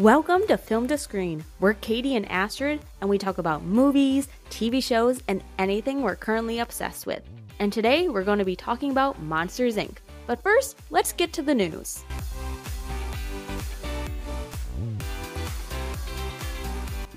[0.00, 1.44] Welcome to Film to Screen.
[1.58, 6.58] We're Katie and Astrid, and we talk about movies, TV shows, and anything we're currently
[6.58, 7.22] obsessed with.
[7.58, 9.98] And today we're going to be talking about Monsters Inc.
[10.26, 12.02] But first, let's get to the news.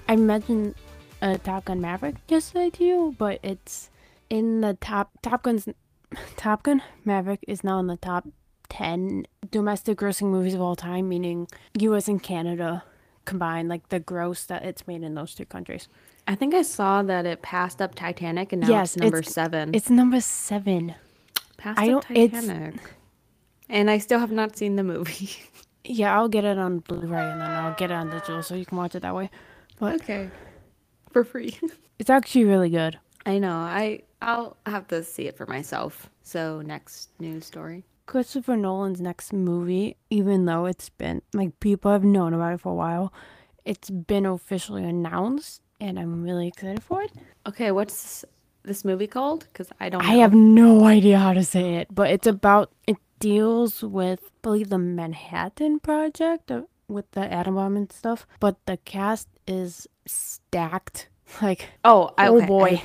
[0.09, 0.75] I mentioned
[1.21, 3.91] uh, Top Gun Maverick yesterday to you, but it's
[4.29, 5.09] in the top.
[5.21, 5.69] Top Gun's
[6.35, 8.27] Top Gun Maverick is now in the top
[8.67, 11.47] ten domestic grossing movies of all time, meaning
[11.79, 12.07] U.S.
[12.09, 12.83] and Canada
[13.25, 15.87] combined, like the gross that it's made in those two countries.
[16.27, 19.33] I think I saw that it passed up Titanic, and now Yes, it's number it's-
[19.33, 19.73] seven.
[19.75, 20.95] It's number seven.
[21.57, 22.75] passed I up don't- Titanic.
[23.69, 25.29] And I still have not seen the movie.
[25.85, 28.65] Yeah, I'll get it on Blu-ray and then I'll get it on digital so you
[28.65, 29.29] can watch it that way.
[29.81, 30.29] But okay.
[31.11, 31.59] For free.
[31.99, 32.97] it's actually really good.
[33.25, 33.51] I know.
[33.55, 36.09] I I'll have to see it for myself.
[36.23, 37.83] So next news story.
[38.05, 42.71] Christopher Nolan's next movie, even though it's been like people have known about it for
[42.71, 43.13] a while,
[43.65, 47.11] it's been officially announced, and I'm really excited for it.
[47.47, 48.25] Okay, what's
[48.63, 49.47] this movie called?
[49.51, 50.03] Because I don't.
[50.03, 54.29] I have no idea how to say it, but it's about it deals with I
[54.41, 58.27] believe the Manhattan Project uh, with the atom bomb and stuff.
[58.41, 61.07] But the cast is stacked.
[61.41, 62.81] Like Oh, I, oh okay, boy,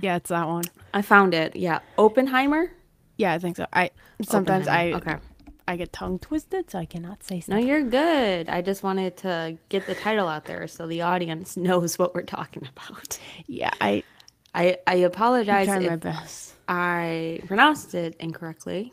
[0.00, 0.64] yeah, it's that one.
[0.92, 1.54] I, I found it.
[1.54, 2.72] Yeah, Oppenheimer.
[3.22, 3.66] Yeah, I think so.
[3.72, 5.16] I sometimes I okay.
[5.68, 8.48] I get tongue twisted, so I cannot say No, you're good.
[8.48, 12.22] I just wanted to get the title out there so the audience knows what we're
[12.22, 13.20] talking about.
[13.46, 14.02] Yeah, I
[14.56, 16.54] I I apologize try my best.
[16.66, 18.92] I pronounced it incorrectly,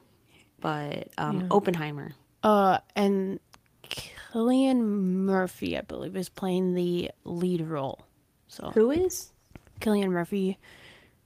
[0.60, 2.12] but um, Oppenheimer.
[2.44, 3.40] Uh, and
[4.32, 8.06] Cillian Murphy, I believe, is playing the lead role.
[8.48, 9.32] So Who is?
[9.82, 10.60] Cillian Murphy,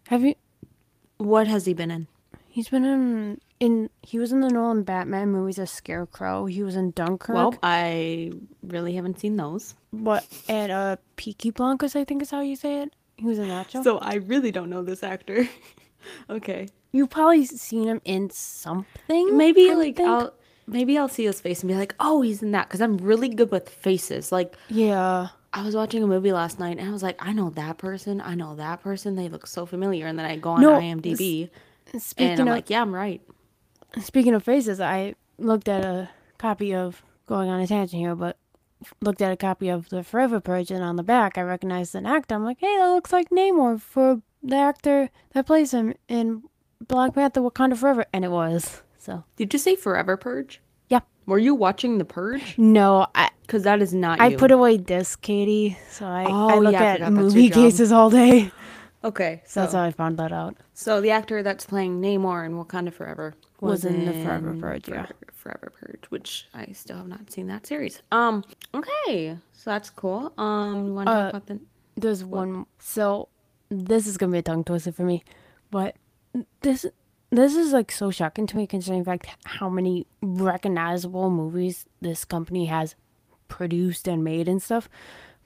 [0.07, 0.35] have you?
[1.17, 2.07] What has he been in?
[2.53, 6.45] He's been in in he was in the Nolan Batman movies as Scarecrow.
[6.45, 7.35] He was in Dunkirk.
[7.35, 8.31] Well, I
[8.61, 9.73] really haven't seen those.
[9.91, 12.93] but at uh Peaky Blinders, I think is how you say it.
[13.17, 13.81] He was in that show.
[13.81, 15.49] So I really don't know this actor.
[16.29, 16.67] okay.
[16.91, 19.35] You've probably seen him in something.
[19.35, 19.99] Maybe I like.
[19.99, 20.35] I'll
[20.67, 23.29] maybe I'll see his face and be like, "Oh, he's in that." Cuz I'm really
[23.29, 24.31] good with faces.
[24.31, 25.29] Like yeah.
[25.53, 28.21] I was watching a movie last night and I was like, "I know that person.
[28.21, 29.15] I know that person.
[29.15, 31.49] They look so familiar." And then I go on No, IMDb
[31.97, 33.21] Speaking and I'm of like, "Yeah, I'm right."
[34.01, 38.37] Speaking of faces, I looked at a copy of going on a tangent here, but
[39.01, 42.05] looked at a copy of the Forever Purge, and on the back, I recognized an
[42.05, 42.35] actor.
[42.35, 46.43] I'm like, hey, that looks like Namor for the actor that plays him in
[46.85, 48.81] Black Panther: Wakanda Forever, and it was.
[48.97, 50.61] So Did you say Forever Purge?
[50.89, 52.55] yeah, Were you watching The Purge?
[52.57, 54.37] no, I Cuz that is not I you.
[54.37, 57.49] put away disc, Katie, so I, I Oh, look yeah, at forgot that's your movie
[57.49, 58.51] cases all day.
[59.03, 60.55] Okay, so That's how I found that out.
[60.73, 64.93] so the actor that's playing Namor in Wakanda Forever Was in the Forever Purge, yeah.
[65.05, 68.01] Forever, Forever Purge, which I still have not seen that series.
[68.13, 68.43] Um,
[68.73, 70.31] okay, so that's cool.
[70.37, 71.59] Um, you want to Uh, talk about the?
[71.97, 72.65] There's one.
[72.79, 73.27] So
[73.69, 75.23] this is gonna be a tongue twister for me,
[75.69, 75.95] but
[76.61, 76.85] this
[77.29, 82.23] this is like so shocking to me considering the fact how many recognizable movies this
[82.25, 82.95] company has
[83.47, 84.87] produced and made and stuff.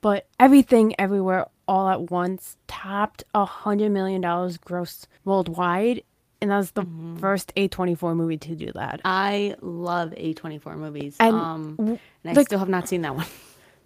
[0.01, 6.04] But everything, everywhere, all at once topped a hundred million dollars gross worldwide,
[6.42, 7.18] and that was the Mm-hmm.
[7.18, 9.02] first A24 movie to do that.
[9.06, 11.16] I love A twenty four movies.
[11.20, 13.26] And um, and I like- still have not seen that one.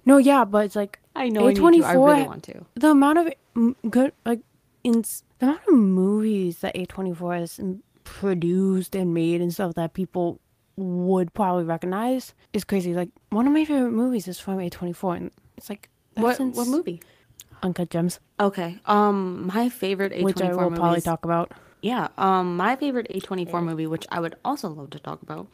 [0.03, 1.86] No, yeah, but it's like I know I need to.
[1.86, 2.66] I really want to.
[2.74, 3.31] the amount of
[3.92, 4.40] good like
[4.84, 5.03] in
[5.38, 7.59] the amount of movies that A24 has
[8.03, 10.40] produced and made and stuff that people
[10.75, 12.94] would probably recognize is crazy.
[12.96, 17.02] Like one of my favorite movies is from A24 and it's like What what movie?
[17.63, 18.79] Uncut Gems, Okay.
[18.85, 21.51] Um, my favorite A24 which I will probably talk about.
[21.81, 22.07] Yeah.
[22.17, 25.47] Um, my favorite A twenty four movie, which I would also love to talk about,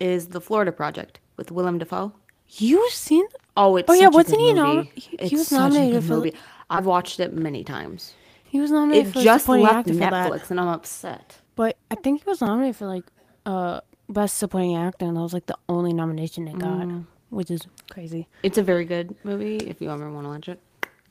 [0.00, 2.12] is The Florida Project with Willem Dafoe.
[2.48, 3.26] You've seen
[3.56, 4.92] Oh, it's Oh, yeah, wasn't he nom- movie.
[4.94, 6.34] he- he was nominated for movie.
[6.70, 8.14] I've watched it many times.
[8.44, 10.30] he was nominated It for just left actor for that.
[10.30, 11.38] Netflix, and I'm upset.
[11.56, 13.04] But I think he was nominated for like
[13.46, 17.06] uh best supporting actor and that was like the only nomination it got, Mm.
[17.30, 18.26] which is crazy.
[18.42, 19.56] It's a very good movie.
[19.58, 20.60] If you ever want to watch it,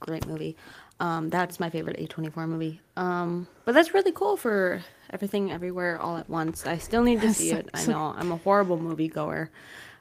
[0.05, 0.55] great movie.
[0.99, 2.79] Um, that's my favorite A24 movie.
[2.95, 6.65] Um, but that's really cool for everything, everywhere, all at once.
[6.65, 7.69] I still need to see it.
[7.73, 9.49] I know I'm a horrible movie goer.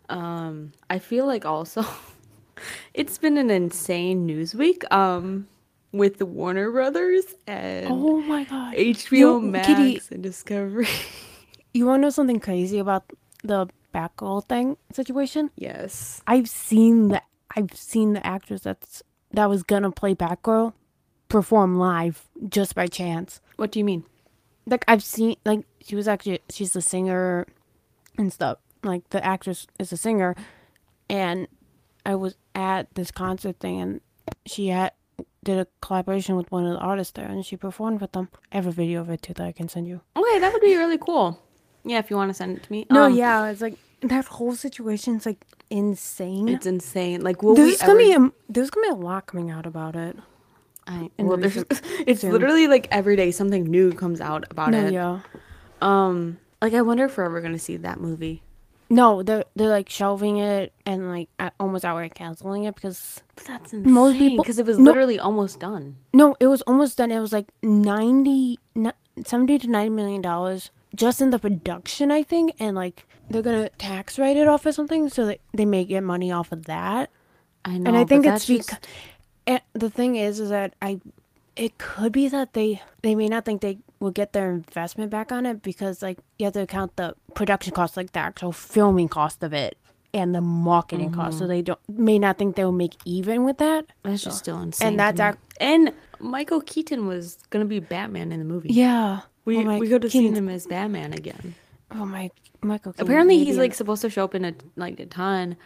[0.09, 1.85] Um, I feel like also
[2.95, 4.85] it's been an insane news week.
[4.93, 5.49] Um,
[5.93, 8.75] with the Warner Brothers and Oh my god.
[8.75, 10.89] HBO You- Max Kitty, and Discovery.
[11.75, 13.05] You want to know something crazy about
[13.43, 15.51] the Batgirl thing situation?
[15.57, 16.21] yes.
[16.27, 17.23] I've seen the
[17.57, 20.73] I've seen the actress that's that was gonna play Batgirl
[21.29, 23.40] perform live just by chance.
[23.56, 24.05] What do you mean?
[24.67, 27.46] Like I've seen like she was actually she's a singer
[28.19, 28.58] and stuff.
[28.82, 30.37] Like the actress is a singer
[31.08, 31.49] and
[32.05, 34.00] I was at this concert thing and
[34.46, 34.93] she had
[35.44, 38.29] did a collaboration with one of the artists there and she performed with them.
[38.52, 40.00] I have a video of it too that I can send you.
[40.17, 41.43] Okay, that would be really cool.
[41.84, 42.87] Yeah, if you want to send it to me.
[42.90, 46.49] No, Um, yeah, it's like that whole situation's like insane.
[46.49, 47.23] It's insane.
[47.23, 47.99] Like, will there's we gonna ever...
[47.99, 50.17] be a, there's gonna be a lot coming out about it.
[50.87, 51.57] I, well, there's,
[52.07, 52.33] it's soon.
[52.33, 54.93] literally like every day something new comes out about No, it.
[54.93, 55.21] yeah.
[55.81, 58.43] Um, like I wonder if we're ever gonna see that movie.
[58.91, 61.29] No, they're they're like shelving it and like
[61.59, 64.85] almost outright canceling it because But that's Most people- because it was no.
[64.91, 65.97] literally almost done.
[66.13, 67.11] no, it was almost done.
[67.11, 68.59] It was like 90,
[69.25, 73.69] 70 to ninety million dollars just in the production, I think, and like they're gonna
[73.70, 77.11] tax write it off or something so that they may get money off of that.
[77.64, 78.88] I know, and I think that's it's just- because
[79.46, 81.00] and the thing is, is that I,
[81.56, 85.31] it could be that they they may not think they will get their investment back
[85.32, 89.08] on it because like you have to account the production costs like the actual filming
[89.08, 89.76] cost of it,
[90.14, 91.37] and the marketing cost.
[91.37, 91.38] Mm-hmm.
[91.38, 93.87] So they don't may not think they will make even with that.
[94.02, 94.96] that's just still insane.
[94.96, 95.29] that's to me.
[95.31, 98.70] ac- and Michael Keaton was gonna be Batman in the movie.
[98.73, 101.55] Yeah, we oh my we have seen Keaton's- him as Batman again.
[101.94, 102.31] Oh my
[102.62, 102.94] Michael.
[102.99, 105.56] Apparently, he's like supposed to show up in a like a ton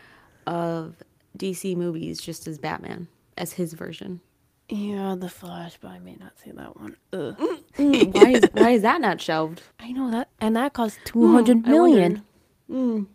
[0.46, 0.96] of
[1.38, 4.20] DC movies just as Batman as his version.
[4.69, 6.96] yeah the Flash, but I may not see that one.
[7.12, 7.37] Ugh.
[7.76, 9.62] why is why is that not shelved?
[9.81, 11.70] I know that, and that cost two hundred Hmm, wondered.
[11.70, 12.23] million.
[12.70, 13.06] Mm.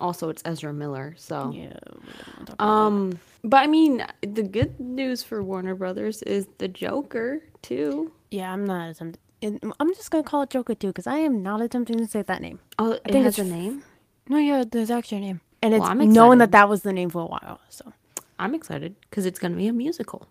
[0.00, 1.68] Also, it's Ezra Miller, so Yeah.
[1.68, 3.18] we don't wanna talk about um.
[3.44, 8.10] But I mean, the good news for Warner Brothers is the Joker too.
[8.30, 9.20] Yeah, I'm not attempting.
[9.44, 12.40] I'm just gonna call it Joker too, because I am not attempting to say that
[12.40, 12.60] name.
[12.78, 13.82] Oh, it think has it's a name.
[14.28, 16.92] No, yeah, there's actually a name, and it's Well, I'm knowing that that was the
[16.92, 17.60] name for a while.
[17.68, 17.92] So,
[18.38, 20.26] I'm excited because it's gonna be a musical.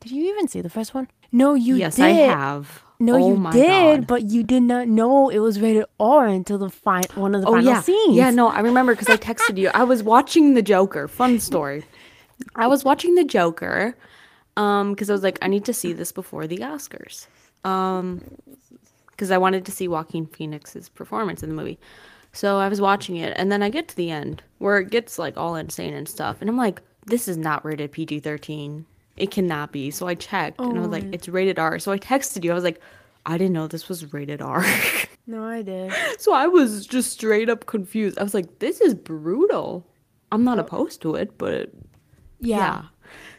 [0.00, 1.08] did you even see the first one?
[1.30, 2.04] No, you yes, did.
[2.04, 2.82] I have.
[3.00, 4.06] No, oh you did, God.
[4.08, 7.46] but you did not know it was rated R until the fi- one of the
[7.48, 8.16] Oh final yeah, scenes.
[8.16, 8.30] yeah.
[8.30, 9.70] No, I remember because I texted you.
[9.72, 11.06] I was watching the Joker.
[11.06, 11.84] Fun story.
[12.56, 13.96] I was watching the Joker,
[14.56, 17.26] um, because I was like, I need to see this before the Oscars,
[17.64, 18.22] um,
[19.10, 21.78] because I wanted to see Joaquin Phoenix's performance in the movie.
[22.32, 25.18] So I was watching it, and then I get to the end where it gets
[25.18, 28.84] like all insane and stuff, and I'm like, this is not rated PG-13.
[29.16, 29.90] It cannot be.
[29.90, 31.10] So I checked, and I was like, Oh.
[31.12, 31.78] it's rated R.
[31.80, 32.52] So I texted you.
[32.52, 32.80] I was like,
[33.26, 34.64] I didn't know this was rated R.
[35.30, 35.92] No, I did.
[36.18, 38.18] So I was just straight up confused.
[38.18, 39.86] I was like, this is brutal.
[40.32, 41.70] I'm not opposed to it, but
[42.40, 42.56] yeah.
[42.56, 42.82] Yeah.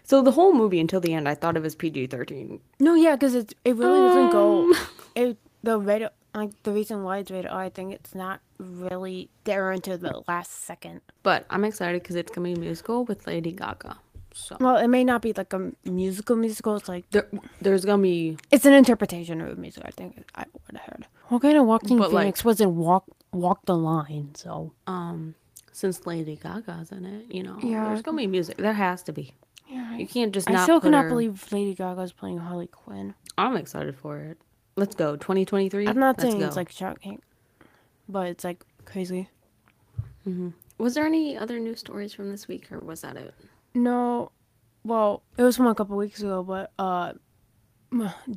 [0.10, 2.60] So the whole movie until the end, I thought it was PG 13.
[2.80, 4.64] No, yeah, because it it really doesn't go.
[4.64, 4.74] Um.
[5.16, 9.30] It the rated like the reason why it's rated R, I think it's not really
[9.44, 11.02] there until the last second.
[11.22, 13.98] But I'm excited because it's going to be a musical with Lady Gaga.
[14.34, 16.76] So Well, it may not be like a musical musical.
[16.78, 17.28] It's like there,
[17.62, 18.38] there's going to be.
[18.52, 19.88] it's an interpretation of a musical.
[19.88, 21.06] I think I would have heard.
[21.28, 24.34] What kind of Joaquin But, like- Phoenix was in Walk Walk the Line?
[24.36, 25.36] So um
[25.72, 27.86] Since Lady Gaga's in it, you know, Yeah.
[27.90, 28.58] there's going to be music.
[28.58, 29.34] There has to be.
[29.70, 30.64] Yeah, You can't just I not.
[30.64, 33.14] still cannot her- believe Lady Gaga's playing Harley Quinn.
[33.38, 34.38] I'm excited for it.
[34.76, 35.16] Let's go.
[35.16, 35.88] 2023.
[35.88, 36.48] I'm not Let's saying go.
[36.48, 37.22] it's like shocking,
[38.08, 39.30] but it's like crazy.
[40.28, 40.50] Mm-hmm.
[40.78, 43.34] Was there any other news stories from this week, or was that it?
[43.76, 44.32] No,
[44.84, 47.14] well, it was from a couple weeks ago, but uh,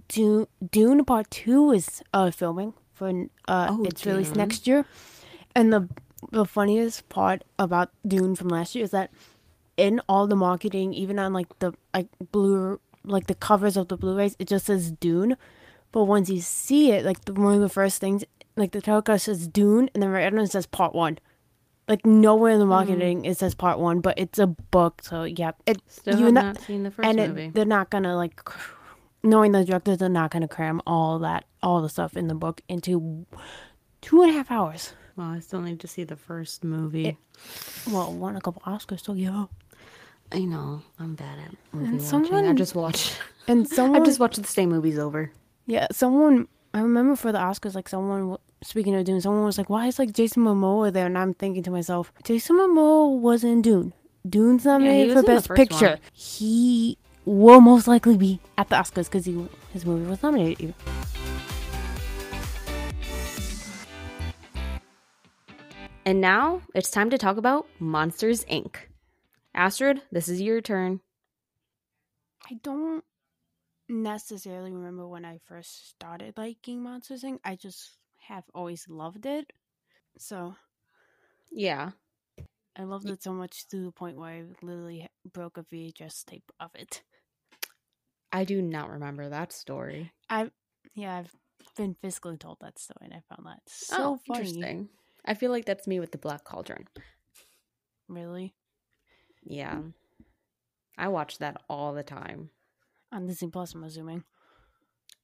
[0.09, 3.09] Dune Dune Part Two is uh filming for
[3.49, 4.39] uh Oh, it's released Dune.
[4.39, 4.85] next year,
[5.55, 5.89] and the
[6.31, 9.11] the funniest part about Dune from last year is that
[9.77, 13.97] in all the marketing, even on like the like blue like the covers of the
[13.97, 15.37] Blu-rays, it just says Dune,
[15.91, 18.25] but once you see it, like the, one of the first things,
[18.57, 21.19] like the title says Dune, and then right under it says Part One.
[21.89, 22.71] Like nowhere in the mm-hmm.
[22.71, 26.45] marketing it says Part One, but it's a book, so yeah, it Still you not-
[26.55, 27.45] not seen the first and movie.
[27.47, 28.41] it, they're not gonna like
[29.23, 32.61] knowing the directors they're not gonna cram all that all the stuff in the book
[32.69, 33.27] into
[34.01, 37.09] two and a half hours Well, I still need to see the first movie.
[37.09, 37.17] It-
[37.91, 39.47] well won a couple oscars so yeah
[40.31, 42.01] I know I'm bad at movie watching.
[42.01, 43.13] I someone- just watch.
[43.49, 45.31] and someone, I just watch the same movies over.
[45.67, 49.69] yeah someone i remember for the oscars like someone speaking of dune someone was like
[49.69, 53.61] why is like jason momoa there and i'm thinking to myself jason momoa was in
[53.63, 53.93] dune
[54.29, 55.99] dune's nominated was for best picture one.
[56.15, 59.35] he will most likely be at the oscars because he
[59.73, 60.75] his movie was nominated
[66.05, 68.75] And now it's time to talk about Monsters Inc.
[69.55, 71.01] Astrid, this is your turn.
[72.51, 73.05] I don't
[73.89, 77.39] necessarily remember when I first started liking Monsters Inc.
[77.45, 79.53] I just have always loved it.
[80.19, 80.57] So
[81.53, 81.91] Yeah.
[82.75, 86.51] I loved it so much to the point where I literally broke a VHS tape
[86.59, 87.03] of it.
[88.33, 90.11] I do not remember that story.
[90.29, 90.51] I
[90.95, 91.33] yeah, I've
[91.77, 94.49] been physically told that story and I found that so oh, funny.
[94.49, 94.89] interesting.
[95.25, 96.89] I feel like that's me with the Black Cauldron.
[98.09, 98.55] Really?
[99.45, 99.79] Yeah.
[100.99, 102.51] I watch that all the time.
[103.13, 104.25] On Disney Plus, I'm assuming.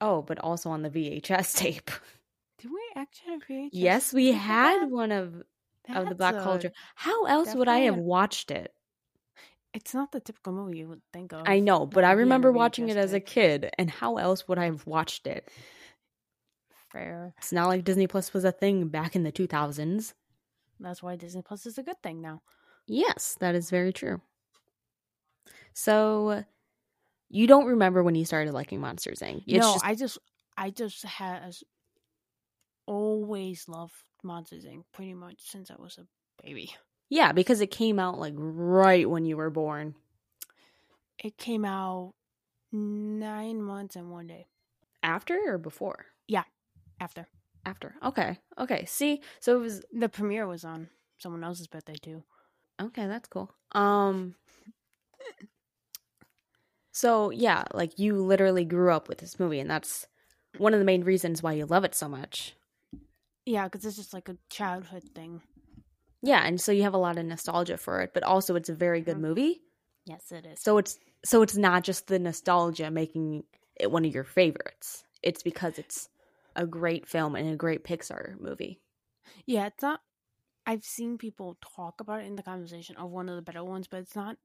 [0.00, 1.90] Oh, but also on the VHS tape.
[2.58, 3.68] Did we actually have VHS?
[3.72, 4.90] yes, we had that?
[4.90, 5.42] one of
[5.94, 6.72] of the Black Cauldron.
[6.94, 8.74] How else would I have watched it?
[9.74, 11.42] It's not the typical movie you would think of.
[11.46, 13.90] I know, but I would be on a remember watching it as a kid, and
[13.90, 15.48] how else would I have watched it?
[16.98, 17.34] Fair.
[17.38, 20.14] It's not like Disney Plus was a thing back in the 2000s.
[20.80, 22.42] That's why Disney Plus is a good thing now.
[22.86, 24.20] Yes, that is very true.
[25.74, 26.44] So,
[27.28, 29.42] you don't remember when you started liking Monsters Inc.
[29.46, 30.18] It's no, just- I just,
[30.56, 31.62] I just has
[32.86, 34.82] always loved Monsters Inc.
[34.92, 36.06] Pretty much since I was a
[36.42, 36.74] baby.
[37.10, 39.94] yeah, because it came out like right when you were born.
[41.22, 42.14] It came out
[42.72, 44.46] nine months and one day
[45.02, 46.06] After or before?
[47.00, 47.26] After
[47.66, 47.94] After.
[48.04, 48.38] Okay.
[48.58, 48.84] Okay.
[48.86, 50.88] See, so it was the premiere was on
[51.18, 52.22] someone else's birthday too.
[52.80, 53.06] okay.
[53.06, 53.50] That's cool.
[53.72, 54.34] Um.
[56.92, 60.06] So yeah, like you literally grew up with this movie, and that's
[60.56, 62.54] one of the main reasons why you love it so much.
[63.46, 65.42] Yeah, because it's just like a childhood thing.
[66.22, 68.74] Yeah, and so you have a lot of nostalgia for it, but also it's a
[68.74, 69.20] very good Mhm.
[69.20, 69.62] movie.
[70.04, 70.60] Yes, it is.
[70.60, 73.44] So it's so it's not just the nostalgia making
[73.76, 75.04] it one of your favorites.
[75.22, 76.08] It's because it's
[76.58, 78.80] a great film and a great Pixar movie.
[79.46, 80.00] Yeah, it's not.
[80.66, 83.86] I've seen people talk about it in the conversation of one of the better ones,
[83.88, 84.36] but it's not.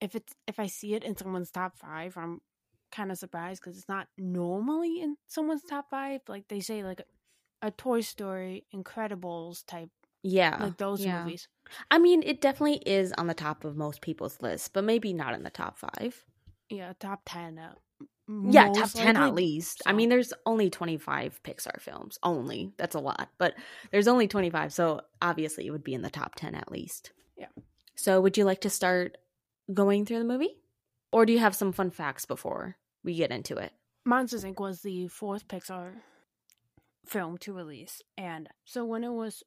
[0.00, 2.40] If it's if I see it in someone's top five, I'm
[2.92, 6.20] kind of surprised because it's not normally in someone's top five.
[6.28, 7.00] Like they say, like
[7.62, 9.88] a Toy Story, Incredibles type,
[10.22, 10.58] Yeah.
[10.60, 11.22] like those yeah.
[11.24, 11.48] movies.
[11.90, 15.32] I mean, it definitely is on the top of most people's list, but maybe not
[15.32, 16.24] in the top 5.
[16.68, 17.58] Yeah, top ten.
[17.58, 17.74] Uh,
[18.26, 19.82] Yeah, top most 10 at least.
[19.84, 22.18] I mean, there's only 25 Pixar films.
[22.22, 22.72] Only.
[22.78, 23.54] That's a lot, but
[23.90, 27.12] there's only 25, so obviously it would be in the top 10 at least.
[27.36, 27.48] Yeah.
[27.96, 29.18] So, would you like to start
[29.72, 30.56] going through the movie?
[31.12, 33.72] Or do you have some fun facts before we get into it?
[34.04, 34.58] Monsters Inc.
[34.58, 35.92] was the fourth Pixar
[37.06, 39.42] film to release, and so when it was,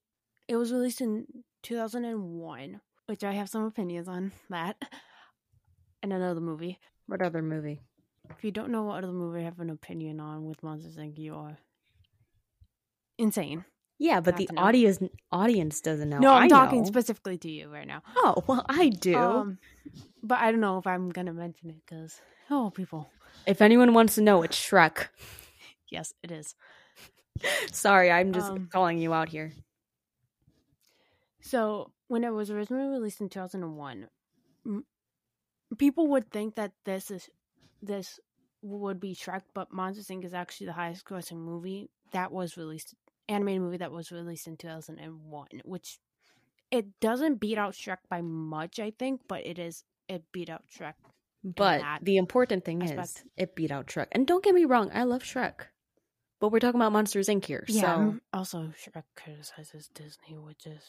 [0.47, 1.25] it was released in
[1.63, 4.77] 2001, which I have some opinions on that,
[6.01, 6.79] and another movie.
[7.07, 7.81] What other movie?
[8.29, 11.17] If you don't know what other movie I have an opinion on with Monsters Inc.,
[11.17, 11.57] you are
[13.17, 13.65] insane.
[13.99, 14.99] Yeah, but Not the audience
[15.31, 16.19] audience doesn't know.
[16.19, 16.85] No, I'm I talking know.
[16.85, 18.03] specifically to you right now.
[18.15, 19.15] Oh, well, I do.
[19.17, 19.57] Um,
[20.21, 23.09] but I don't know if I'm gonna mention it because oh, people.
[23.47, 25.07] if anyone wants to know, it's Shrek.
[25.89, 26.53] Yes, it is.
[27.71, 29.51] Sorry, I'm just Um, calling you out here.
[31.41, 34.09] So when it was originally released in 2001,
[34.65, 34.85] m-
[35.77, 37.29] people would think that this is
[37.81, 38.19] this
[38.61, 40.25] would be Shrek, but Monsters Inc.
[40.25, 42.95] is actually the highest grossing movie that was released,
[43.29, 45.99] animated movie that was released in 2001, which
[46.71, 50.63] it doesn't beat out Shrek by much, I think, but it is it beat out
[50.67, 50.93] Shrek.
[51.43, 54.07] But the important thing is it beat out Shrek.
[54.11, 55.67] And don't get me wrong, I love Shrek.
[56.39, 57.45] But we're talking about Monsters Inc.
[57.45, 57.63] here.
[57.67, 57.81] Yeah.
[57.81, 60.83] so Also, Shrek criticizes Disney, which is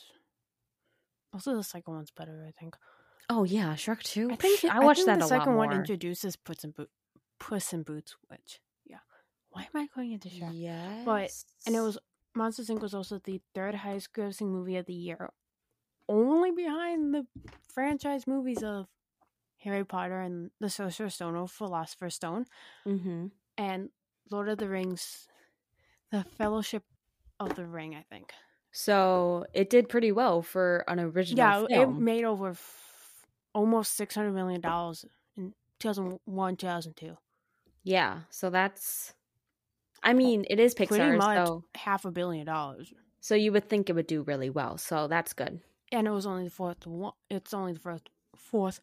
[1.33, 2.77] also the second one's better, I think.
[3.31, 4.31] Oh yeah, Shrek 2.
[4.33, 5.79] I think I watched think that the a second lot one more.
[5.79, 6.91] introduces Puss in, Boot,
[7.39, 8.99] Puss in Boots, which yeah.
[9.51, 10.51] Why am I going into Shrek?
[10.55, 11.05] Yes.
[11.05, 11.31] But
[11.67, 11.99] and it was
[12.35, 12.81] Monsters Inc.
[12.81, 15.31] was also the third highest grossing movie of the year,
[16.09, 17.27] only behind the
[17.73, 18.87] franchise movies of
[19.59, 22.47] Harry Potter and the Sorcerer's Stone or Philosopher's Stone
[22.85, 23.91] hmm and
[24.31, 25.27] Lord of the Rings,
[26.13, 26.85] the Fellowship
[27.41, 27.95] of the Ring.
[27.95, 28.33] I think.
[28.71, 32.55] So it did pretty well for an original Yeah, it made over
[33.55, 35.05] almost six hundred million dollars
[35.37, 37.17] in two thousand one, two thousand two.
[37.83, 39.15] yeah, so that's
[40.03, 42.93] I mean, it is Pretty much so half a billion dollars.
[43.21, 44.79] so you would think it would do really well.
[44.79, 45.61] So that's good.
[45.93, 47.13] and it was only the fourth one.
[47.31, 48.81] It's only the first fourth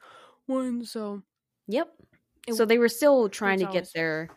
[0.48, 1.22] one, so
[1.68, 1.94] Yep.
[2.48, 4.30] It- so they were still trying to get their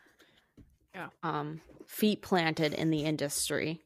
[0.94, 1.08] Yeah.
[1.22, 3.82] um feet planted in the industry.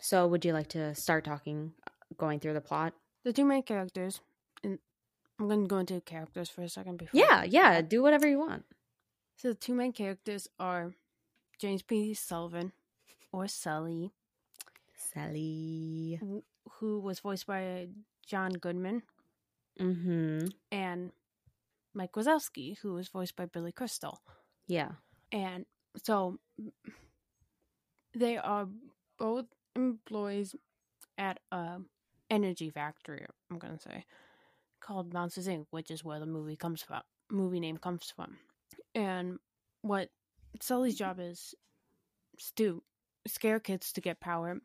[0.00, 1.72] So would you like to start talking
[2.16, 2.94] going through the plot?
[3.24, 4.20] the two main characters.
[5.38, 7.18] I'm gonna go into characters for a second before.
[7.18, 8.64] Yeah, yeah, do whatever you want.
[9.36, 10.92] So the two main characters are
[11.58, 12.14] James P.
[12.14, 12.72] Sullivan,
[13.32, 14.12] or Sully,
[14.94, 16.20] Sally.
[16.78, 17.88] who was voiced by
[18.26, 19.02] John Goodman,
[19.80, 20.52] Mhm.
[20.70, 21.12] and
[21.92, 24.20] Mike Wazowski, who was voiced by Billy Crystal.
[24.66, 24.92] Yeah.
[25.32, 26.38] And so
[28.14, 28.68] they are
[29.18, 30.54] both employees
[31.18, 31.80] at a
[32.30, 34.04] energy factory, I'm gonna say,
[34.84, 37.02] called Monsters Inc., which is where the movie comes from.
[37.30, 38.36] Movie name comes from.
[38.94, 39.38] And
[39.82, 40.10] what
[40.60, 41.54] Sully's job is,
[42.38, 42.82] is to
[43.26, 44.60] scare kids to get power.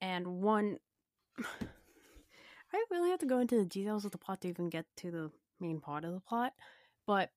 [0.00, 0.78] And one,
[1.40, 5.10] I really have to go into the details of the plot to even get to
[5.10, 6.52] the main part of the plot.
[7.06, 7.30] But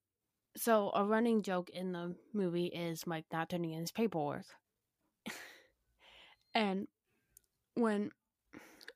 [0.58, 4.46] so a running joke in the movie is Mike not turning in his paperwork.
[6.54, 6.88] and
[7.76, 8.12] when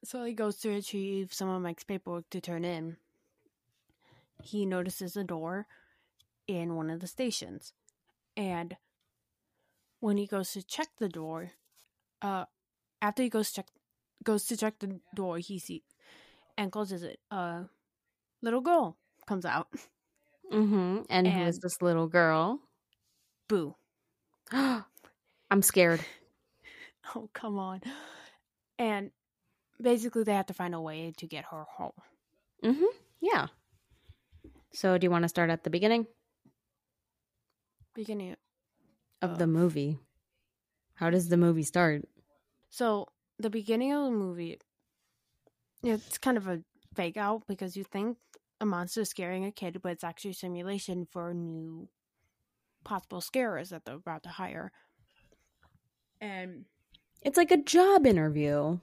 [0.05, 2.97] Sully goes to retrieve some of Mike's paperwork to turn in,
[4.43, 5.67] he notices a door
[6.47, 7.73] in one of the stations.
[8.37, 8.77] And
[9.99, 11.51] when he goes to check the door,
[12.21, 12.45] uh
[13.01, 13.67] after he goes check
[14.23, 15.81] goes to check the door, he sees
[16.57, 17.19] and closes it.
[17.31, 17.65] A
[18.41, 18.97] little girl
[19.27, 19.67] comes out.
[20.51, 21.01] Mm-hmm.
[21.09, 22.59] And, who is And- this little girl?
[23.47, 23.75] Boo.
[24.51, 26.01] I'm scared.
[27.15, 27.81] Oh, come on.
[28.79, 29.11] And
[29.81, 31.91] basically, they have to find a way to get her home.
[32.63, 32.85] Mm-hmm.
[33.21, 33.47] Yeah.
[34.73, 36.07] So, do you want to start at the beginning
[37.93, 38.35] Beginning.
[39.21, 39.99] of Uh, the movie?
[40.95, 42.07] How does the movie start?
[42.69, 43.07] So,
[43.39, 44.59] the beginning of the movie,
[45.83, 46.63] it's kind of a
[46.95, 48.17] fake out because you think
[48.59, 51.89] a monster is scaring a kid, but it's actually a simulation for new
[52.83, 54.71] possible scarers that they're about to hire.
[56.21, 56.65] And
[57.21, 58.79] It's like a job interview.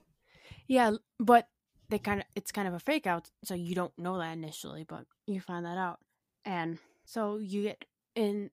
[0.72, 1.48] Yeah, but
[1.90, 4.84] they kind of it's kind of a fake out, so you don't know that initially,
[4.88, 5.98] but you find that out.
[6.46, 8.48] And so you get in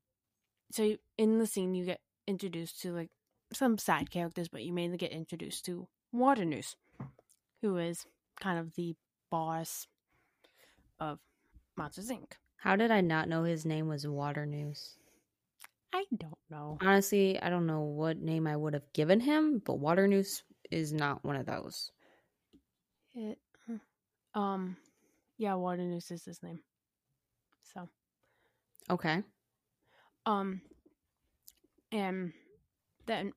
[0.69, 3.07] so you, in the scene you get introduced to like
[3.53, 6.75] some side characters, but you mainly get introduced to Waternoose,
[7.61, 8.05] who is
[8.41, 8.97] kind of the
[9.31, 9.87] boss
[10.99, 11.19] of
[11.77, 12.33] Monsters Inc.
[12.57, 14.97] How did I not know his name was Waternoose?
[15.93, 16.77] I don't know.
[16.81, 21.23] Honestly, I don't know what name I would have given him, but Waternoose is not
[21.23, 21.93] one of those.
[23.15, 23.39] It,
[24.35, 24.77] um
[25.37, 26.59] yeah, Waternoose is his name.
[27.73, 27.87] So
[28.89, 29.23] Okay.
[30.25, 30.61] Um,
[31.91, 32.33] and
[33.05, 33.33] then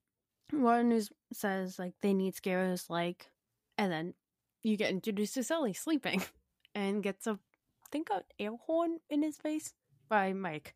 [0.53, 3.31] Waternoose says like they need scarers like,
[3.79, 4.15] and then
[4.63, 6.23] you get introduced to Sully sleeping,
[6.75, 9.73] and gets a I think an air horn in his face
[10.09, 10.75] by Mike.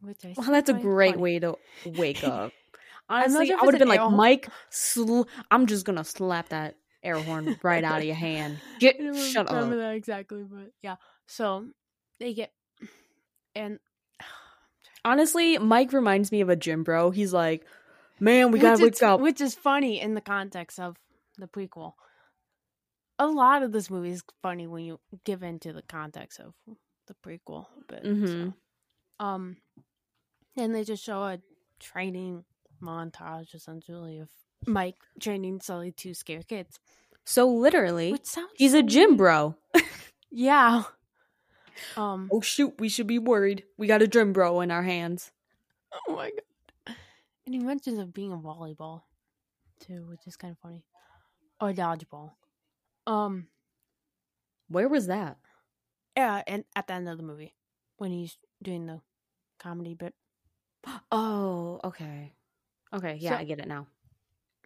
[0.00, 1.22] Which I Well, that's a great funny.
[1.22, 2.52] way to wake up.
[3.08, 4.10] Honestly, I would have been like.
[4.10, 8.58] Mike, sl- I'm just gonna slap that air horn right out of your hand.
[8.80, 9.54] Get shut up.
[9.54, 10.96] remember that exactly, but yeah.
[11.26, 11.66] So
[12.20, 12.52] they get
[13.54, 13.78] and
[15.04, 17.10] Honestly, Mike reminds me of a gym bro.
[17.10, 17.66] He's like,
[18.20, 19.20] man, we gotta is, wake up.
[19.20, 20.96] which is funny in the context of
[21.38, 21.94] the prequel.
[23.18, 26.54] A lot of this movie is funny when you give into the context of
[27.06, 28.04] the prequel but.
[28.04, 28.26] Mhm.
[28.26, 28.54] So.
[29.24, 29.56] Um,
[30.56, 31.38] and they just show a
[31.78, 32.44] training
[32.82, 34.28] montage essentially of
[34.66, 36.78] Mike training Sully to scare kids,
[37.24, 39.56] So literally, which sounds he's a gym bro.
[40.34, 40.84] Yeah.
[41.96, 42.28] Um.
[42.32, 43.64] Oh shoot, we should be worried.
[43.76, 45.30] We got a gym bro in our hands.
[46.08, 46.96] Oh my god.
[47.44, 49.02] And he mentions of being a volleyball
[49.80, 50.84] too, which is kind of funny.
[51.60, 52.32] Or dodgeball.
[53.06, 53.48] Um
[54.68, 55.36] Where was that?
[56.16, 57.54] yeah, and at the end of the movie
[57.98, 59.00] when he's doing the
[59.58, 60.14] comedy bit.
[61.12, 62.32] Oh, okay.
[62.92, 63.86] Okay, yeah, So- I get it now.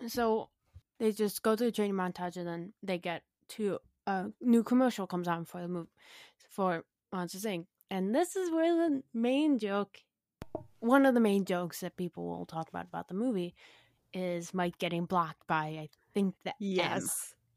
[0.08, 0.50] So
[0.98, 5.06] they just go to the training montage and then they get to a new commercial
[5.06, 5.88] comes on for the movie
[6.50, 7.66] for Monsters Inc.
[7.90, 9.98] And this is where the main joke
[10.80, 13.54] one of the main jokes that people will talk about about the movie
[14.12, 17.02] is Mike getting blocked by I think the M.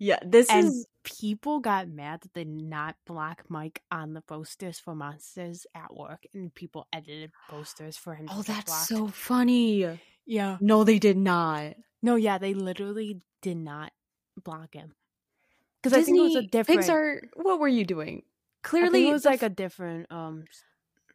[0.02, 4.22] Yeah, this and is people got mad that they did not block Mike on the
[4.22, 8.28] posters for Monsters at work, and people edited posters for him.
[8.32, 8.88] Oh, that's blocked.
[8.88, 10.00] so funny.
[10.26, 10.58] yeah.
[10.62, 11.74] No, they did not.
[12.02, 13.92] No, yeah, they literally did not
[14.42, 14.94] block him
[15.82, 16.82] because I think it was a different.
[16.82, 17.20] Pixar.
[17.36, 18.24] What were you doing?
[18.64, 20.12] Clearly, it was like a different.
[20.12, 20.46] Um,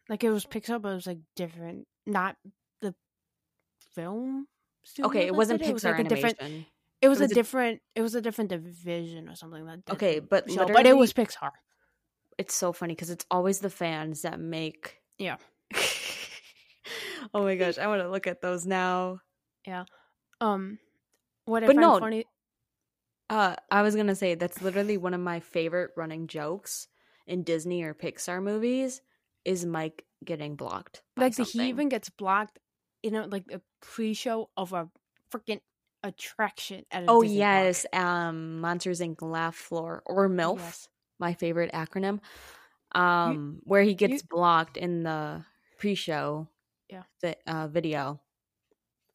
[0.09, 1.87] like it was Pixar, but it was like different.
[2.05, 2.35] Not
[2.81, 2.93] the
[3.93, 4.47] film.
[4.99, 5.27] okay.
[5.27, 5.69] It wasn't did it.
[5.69, 6.65] It was Pixar like a different.
[7.01, 7.81] It was, was a a- different.
[7.95, 9.85] It was a different division or something that.
[9.85, 11.51] did Okay, but but it was Pixar.
[12.37, 14.97] It's so funny because it's always the fans that make.
[15.17, 15.37] Yeah.
[17.33, 19.19] oh my gosh, I want to look at those now.
[20.41, 20.79] Um,
[21.45, 22.25] what I But find no, funny.
[23.29, 26.87] Uh, I was gonna say that's literally one of my favorite running jokes
[27.25, 29.01] in Disney or Pixar movies
[29.43, 31.01] is Mike getting blocked.
[31.17, 32.59] like the, he even gets blocked
[33.03, 34.89] you know like a pre-show of a
[35.31, 35.59] freaking
[36.03, 37.53] attraction at a Oh Disney park.
[37.63, 39.21] yes, um, Monsters Inc.
[39.21, 40.89] Laugh Floor or MILF, Yes.
[41.19, 42.19] my favorite acronym.
[42.93, 45.43] Um, where he gets you- blocked in the
[45.77, 46.47] pre-show,
[46.89, 47.03] Yeah.
[47.21, 48.21] the uh, video.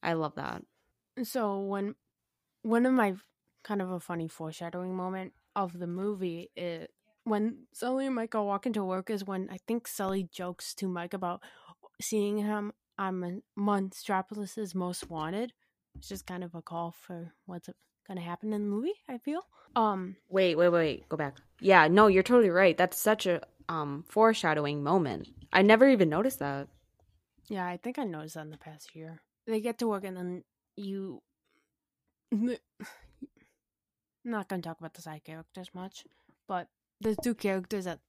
[0.03, 0.63] I love that.
[1.27, 1.95] So when
[2.63, 3.15] one of my
[3.63, 6.89] kind of a funny foreshadowing moment of the movie is
[7.25, 10.89] when Sully and Mike are walking to work is when I think Sully jokes to
[10.89, 11.43] Mike about
[12.01, 15.53] seeing him on Mon- Monstropolis's Most Wanted,
[15.97, 17.77] It's just kind of a call for what's going
[18.09, 18.95] gonna happen in the movie.
[19.09, 19.43] I feel.
[19.77, 20.17] Um.
[20.29, 21.09] Wait, wait, wait.
[21.09, 21.37] Go back.
[21.61, 22.77] Yeah, no, you're totally right.
[22.77, 25.29] That's such a um foreshadowing moment.
[25.53, 26.69] I never even noticed that.
[27.49, 29.21] Yeah, I think I noticed that in the past year.
[29.47, 30.45] They get to work, and then
[30.81, 31.23] you.
[32.33, 32.57] I'm
[34.25, 36.05] not gonna talk about the side characters much,
[36.47, 36.69] but
[37.01, 38.01] there's two characters that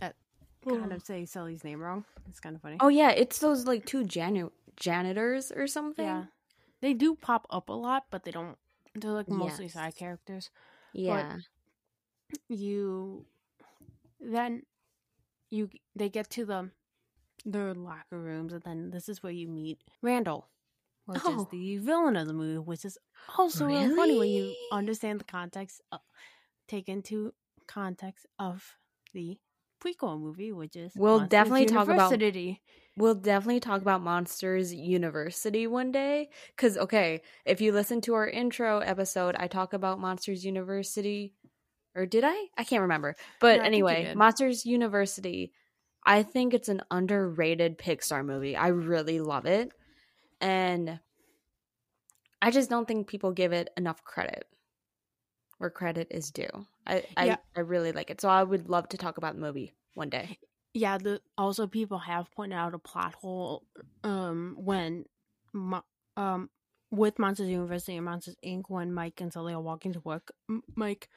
[0.00, 0.14] that
[0.68, 2.04] kind of say Sully's name wrong.
[2.28, 2.76] It's kind of funny.
[2.80, 6.04] Oh yeah, it's those like two jani- janitors or something.
[6.04, 6.24] yeah,
[6.80, 8.56] they do pop up a lot, but they don't.
[8.94, 9.74] They're like mostly Yes.
[9.74, 10.50] side characters.
[10.92, 11.38] Yeah.
[12.48, 13.26] You
[14.20, 14.62] then
[15.50, 16.70] you they get to the
[17.44, 20.46] their locker rooms, and then this is where you meet Randall,
[21.06, 21.48] which is Oh.
[21.50, 22.98] the villain of the movie, which is
[23.36, 26.00] also really funny when you understand the context, of,
[26.68, 27.34] take into
[27.66, 28.76] context of
[29.12, 29.38] the
[29.82, 32.12] prequel movie, which is We'll Monsters definitely talk about-.
[32.96, 36.28] We'll definitely talk about Monsters University one day.
[36.54, 41.34] Because, okay, if you listen to our intro episode, I talk about Monsters University.
[41.94, 42.46] Or did I?
[42.56, 43.16] I can't remember.
[43.40, 44.14] But No, I think you anyway.
[44.14, 45.52] Monsters University,
[46.04, 48.56] I think it's an underrated Pixar movie.
[48.56, 49.72] I really love it.
[50.42, 51.00] And
[52.42, 54.44] I just don't think people give it enough credit
[55.58, 56.66] where credit is due.
[56.86, 57.36] I, I, Yeah.
[57.56, 58.20] I really like it.
[58.20, 60.38] So I would love to talk about the movie one day.
[60.74, 63.62] Yeah, the also people have pointed out a plot hole
[64.02, 65.04] um when
[66.16, 66.50] um
[66.90, 68.64] with Monsters University and Monsters Inc.
[68.68, 70.32] when Mike and Sully are walking to work.
[70.50, 71.08] M- Mike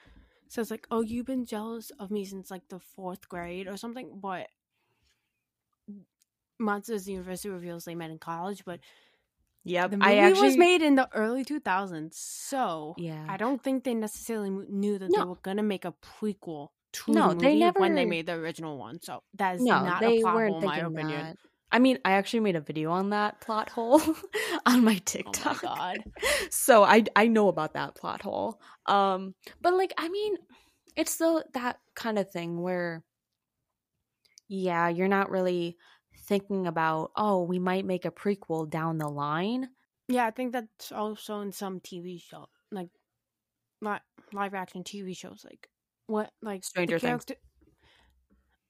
[0.47, 4.19] says like, "Oh, you've been jealous of me since like the fourth grade or something,"
[4.21, 4.47] but
[6.59, 8.79] Monsters University reveals they met in college, but
[9.65, 9.91] Yep.
[9.91, 13.25] the movie I actually was made in the early 2000s, so Yeah.
[13.27, 17.29] I don't think they necessarily knew that they were gonna make a prequel to No,
[17.29, 19.01] the they movie when they made the original one.
[19.01, 21.29] So that is no, not they a plot weren't hole, in my opinion.
[21.29, 21.37] that.
[21.71, 24.01] I mean, I actually made a video on that plot hole
[24.65, 25.43] on my Oh TikTok.
[25.43, 26.05] my god.
[26.51, 28.61] so I I know about that plot hole.
[28.85, 30.37] Um, but like, I mean,
[30.95, 33.03] it's the that kind of thing where,
[34.47, 35.77] yeah, you're not really
[36.25, 39.69] thinking about, oh, we might make a prequel down the line.
[40.07, 42.89] Yeah, I think that's also in some TV show, like
[43.81, 43.99] li-
[44.33, 45.69] live action TV shows, like
[46.07, 47.25] what, like Stranger Things.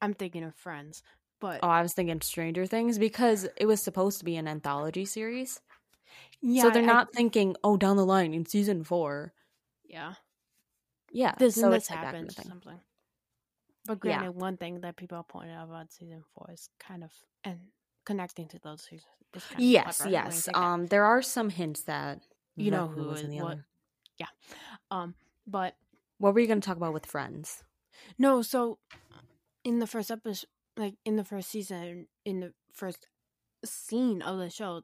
[0.01, 1.03] I'm thinking of Friends,
[1.39, 5.05] but Oh, I was thinking Stranger Things because it was supposed to be an anthology
[5.05, 5.61] series.
[6.41, 9.33] yeah, so they're I- not thinking, oh, down the line in season four.
[9.83, 10.15] yeah,
[11.11, 11.35] Yeah.
[11.37, 12.45] this so this like that kind of thing.
[12.47, 12.79] something.
[13.85, 14.17] But Yeah.
[14.19, 17.11] granted, one thing that people pointed out about season four is kind of
[17.43, 17.59] and
[18.05, 19.11] connecting to those seasons.
[19.33, 20.47] Is Yes, yes.
[20.53, 22.21] Um, there are some hints that
[22.55, 23.51] You know Venn who was in the what.
[23.51, 23.65] other.
[24.91, 25.75] Um, but
[26.17, 27.63] What were you going to talk about with friends?
[28.17, 28.79] No, so
[29.63, 33.07] in the first episode, like in the first season, in the first
[33.65, 34.81] scene of the show,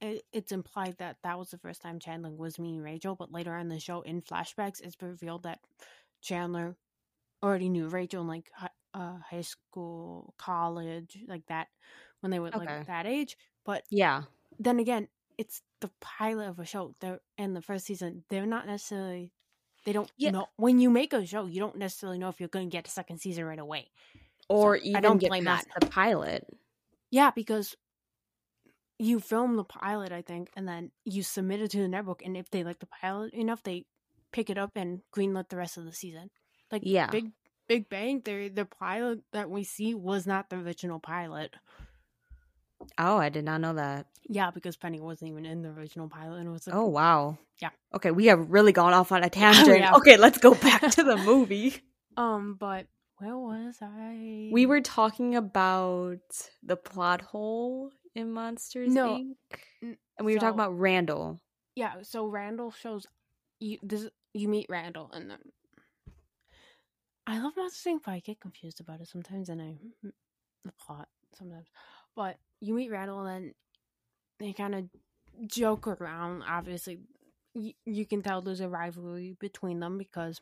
[0.00, 3.54] it, it's implied that that was the first time Chandler was meeting Rachel, but later
[3.54, 5.60] on in the show, in flashbacks, it's revealed that
[6.20, 6.76] Chandler
[7.42, 8.50] already knew Rachel in like
[8.94, 11.68] uh, high school, college, like that,
[12.20, 12.58] when they were Okay.
[12.58, 13.36] like that age.
[13.64, 14.22] But Yeah.
[14.58, 16.94] then again, it's the pilot of a show.
[17.00, 18.24] They're in the first season.
[18.30, 19.32] They're not necessarily.
[19.84, 20.30] They don't Yeah.
[20.30, 21.46] know when you make a show.
[21.46, 23.90] You don't necessarily know if you're going to get a second season right away.
[24.48, 26.48] Or So, I don't get blame past the pilot.
[27.10, 27.76] Yeah, because
[28.98, 32.36] you film the pilot, I think, and then you submit it to the network, and
[32.36, 33.84] if they like the pilot enough, they
[34.32, 36.30] pick it up and greenlit the rest of the season.
[36.72, 37.10] Like Yeah.
[37.10, 37.30] Big
[37.68, 41.54] Big Bang Theory, the pilot that we see was not the original pilot.
[42.98, 44.06] Oh, I did not know that.
[44.28, 47.38] Yeah, because Penny wasn't even in the original pilot, and it was like, Oh, wow.
[47.60, 47.70] Yeah.
[47.94, 49.78] Okay, we have really gone off on a tangent.
[49.78, 49.94] yeah.
[49.94, 51.80] Okay, let's go back to the movie.
[52.16, 52.86] um, but
[53.18, 54.50] where was I?
[54.52, 56.18] We were talking about
[56.62, 59.96] the plot hole in Monsters No, Inc.
[60.18, 61.40] And we were talking about Randall.
[61.74, 61.94] yeah.
[62.02, 63.06] So Randall shows
[63.58, 64.08] you this.
[64.34, 65.38] You meet Randall, and then
[67.26, 68.00] I love Monsters Inc.
[68.04, 69.76] But I get confused about it sometimes, and I
[70.64, 71.66] the plot sometimes.
[72.14, 73.52] But you meet Randall, and
[74.38, 74.84] they kind of
[75.48, 76.42] joke around.
[76.48, 76.98] Obviously,
[77.54, 80.40] you, you can tell there's a rivalry between them because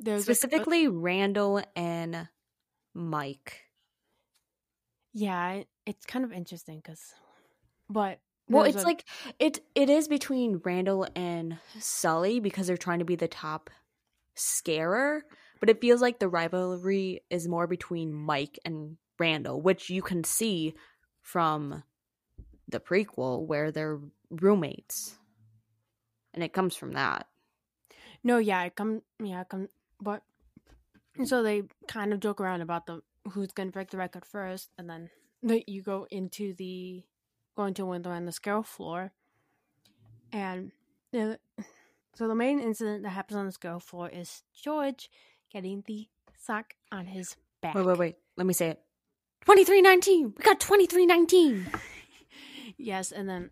[0.00, 2.28] there's like, a- Specifically, Randall and
[2.94, 3.62] Mike.
[5.12, 7.14] yeah, it- it's kind of interesting because,
[7.88, 9.04] but Well, it's a- like
[9.38, 13.70] it it is between Randall and Sully because they're trying to be the top
[14.36, 15.24] scarer,
[15.60, 20.22] but it feels like the rivalry is more between Mike and Randall, which you can
[20.24, 20.74] see
[21.22, 21.82] from
[22.68, 23.98] the prequel where they're
[24.30, 25.16] roommates.
[26.34, 27.26] And it comes from that.
[28.22, 29.68] No, yeah, it come, yeah, it come,
[30.00, 30.22] but
[31.24, 33.00] so they kind of joke around about the
[33.32, 35.10] who's gonna break the record first, and then
[35.42, 37.04] the, you go into the
[37.56, 39.12] go into a window on the scare floor,
[40.32, 40.72] and
[41.12, 41.38] the
[42.16, 45.10] So the main incident that happens on this girl floor is George
[45.52, 47.74] getting the sock on his back.
[47.74, 48.16] Wait, wait, wait.
[48.36, 48.80] Let me say it.
[49.44, 50.34] 2319.
[50.36, 51.66] We got 2319.
[52.78, 53.50] Yes, and then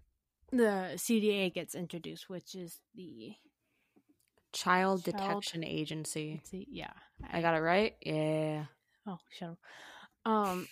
[0.51, 3.33] the CDA gets introduced, which is the
[4.53, 6.41] Child Child- Detection Agency.
[6.45, 6.91] see, yeah.
[7.33, 7.95] I got it right?
[8.05, 8.65] Yeah.
[9.07, 9.59] Oh, shut up.
[10.31, 10.69] Um,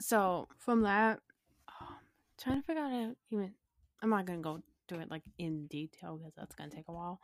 [0.00, 1.20] so from that,
[1.80, 1.96] um,
[2.38, 3.54] trying to figure out how to even.
[4.02, 7.20] I'm not gonna go through it like in detail because that's gonna take a while.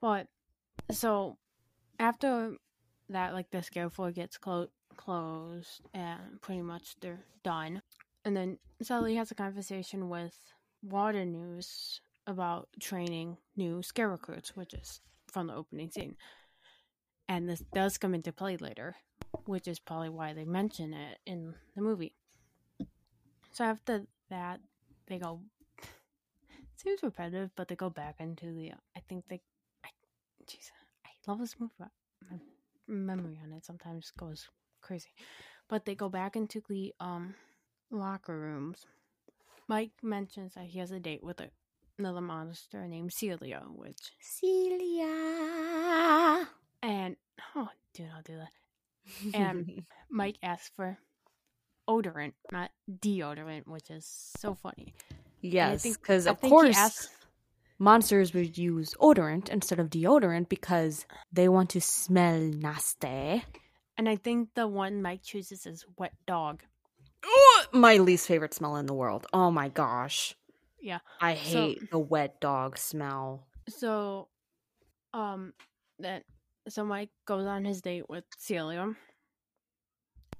[0.00, 0.28] But
[0.90, 1.38] so
[1.98, 2.56] after
[3.08, 7.82] that, like the scare floor gets clo- closed and pretty much they're done,
[8.24, 10.34] and then Sally has a conversation with
[10.82, 16.16] Waternoose about training new scare recruits, which is from the opening scene.
[17.28, 18.96] And this does come into play later
[19.46, 22.14] which is probably why they mention it in the movie.
[23.52, 24.60] So after that,
[25.06, 25.40] they go.
[26.84, 28.72] Seems repetitive, but they go back into the.
[28.96, 29.40] I think they.
[29.84, 29.88] I,
[30.46, 30.70] jeez,
[31.06, 31.72] I love this movie.
[31.78, 31.88] but
[32.30, 32.38] My
[32.86, 34.48] memory on it sometimes goes
[34.82, 35.08] crazy,
[35.68, 37.34] but they go back into the um
[37.90, 38.84] locker rooms.
[39.66, 41.48] Mike mentions that he has a date with a,
[41.98, 45.06] another monster named Celia, which Celia.
[46.82, 47.16] and
[47.56, 48.52] oh, do not do that.
[49.32, 50.98] And Mike asks for
[51.88, 54.04] odorant, not deodorant, which is
[54.38, 54.92] so funny.
[55.52, 57.08] Yes, because of course asks-
[57.78, 63.44] monsters would use odorant instead of deodorant because they want to smell nasty.
[63.96, 66.62] And I think the one Mike chooses is wet dog.
[67.72, 69.26] My least favorite smell in the world.
[69.32, 70.34] Oh my gosh.
[70.80, 70.98] Yeah.
[71.20, 73.46] I So- hate the wet dog smell.
[73.68, 74.28] So,
[75.12, 75.54] um,
[75.98, 76.22] then
[76.68, 78.94] so Mike goes on his date with Celia,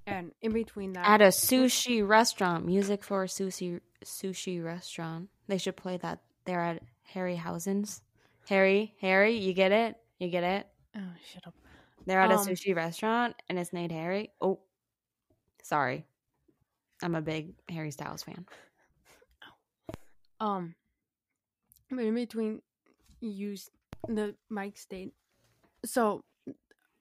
[0.05, 5.29] and in between that, At a sushi restaurant, music for a sushi sushi restaurant.
[5.47, 8.01] They should play that They're at Harryhausen's.
[8.47, 9.97] Harry, Harry, you get it?
[10.19, 10.67] You get it?
[10.95, 11.55] oh shut up.
[12.05, 14.31] They're at a Um, sushi restaurant and it's named Harry.
[14.41, 14.59] Oh,
[15.63, 16.05] sorry.
[17.01, 18.45] I'm a big Harry Styles fan.
[20.39, 20.75] Um,
[21.89, 22.61] but in between,
[23.21, 23.69] you s-
[24.07, 25.13] the mic state.
[25.85, 26.23] So,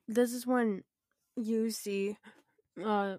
[0.09, 0.85] this is when
[1.37, 2.17] you see,
[2.85, 3.19] uh,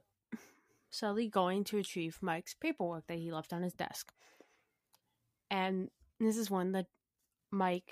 [0.95, 4.11] Sully going to retrieve Mike's paperwork that he left on his desk,
[5.49, 6.85] and this is when the
[7.51, 7.91] Mike,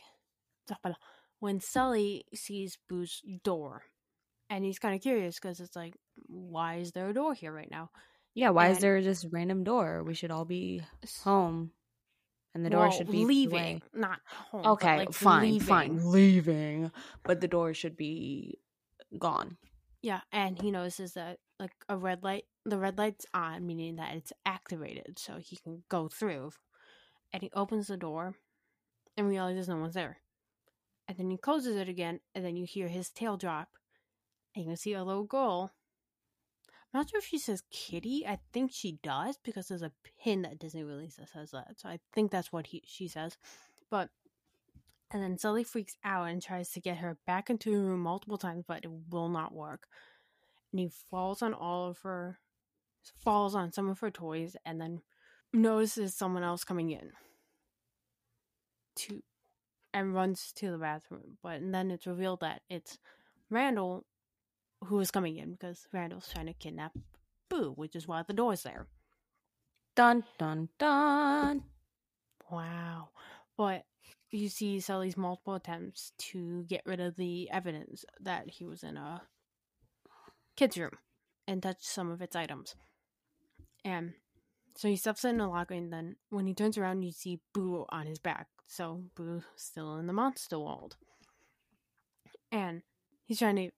[1.39, 3.84] when Sully sees Boo's door,
[4.50, 5.96] and he's kind of curious because it's like,
[6.28, 7.89] why is there a door here right now?
[8.34, 10.04] Yeah, why is And- there just random door?
[10.04, 10.82] We should all be
[11.24, 11.72] home,
[12.56, 13.82] and the door Well, should be leaving, away.
[13.94, 14.66] not home.
[14.66, 15.68] Okay, like, fine, leaving.
[15.68, 16.92] fine, leaving,
[17.24, 18.60] but the door should be
[19.20, 19.58] gone.
[20.02, 24.15] Yeah, and he notices that like a red light, the red light's on, meaning that
[24.15, 26.52] it's activated, so he can go through.
[27.32, 28.36] And he opens the door,
[29.17, 30.17] and realizes no one's there.
[31.08, 33.69] And then he closes it again, and then you hear his tail drop,
[34.56, 35.71] and you can see a little girl.
[36.93, 38.23] I'm not sure if she says kitty.
[38.28, 39.91] I think she does because there's a
[40.23, 41.80] pin that Disney released that says that.
[41.80, 43.36] So I think that's what he she says.
[43.89, 44.10] But
[45.13, 48.38] and then Sully freaks out and tries to get her back into the room multiple
[48.38, 49.88] times, but it will not work.
[50.71, 52.39] And he falls on all of her,
[53.18, 55.02] falls on some of her toys, and then
[55.52, 57.12] notices someone else coming in.
[58.96, 59.22] To
[59.94, 62.98] and runs to the bathroom, but and then it's revealed that it's
[63.50, 64.06] Randall
[64.86, 66.94] who is coming in because Randall's trying to kidnap
[67.50, 68.88] Boo, which is why the door's there.
[69.96, 71.63] Dun dun dun.
[72.50, 73.10] Wow.
[73.58, 73.84] But
[74.32, 78.98] you see Sully's multiple attempts to get rid of the evidence that he was in
[78.98, 79.22] a
[80.56, 80.98] kid's room
[81.48, 82.76] and touch some of its items.
[83.86, 84.13] And
[84.76, 87.39] so he stuffs it in a locker, and then when he turns around, you see
[87.54, 88.48] Boo on his back.
[88.67, 90.96] So Boo's still in the monster world.
[92.52, 92.82] And
[93.26, 93.69] he's trying to.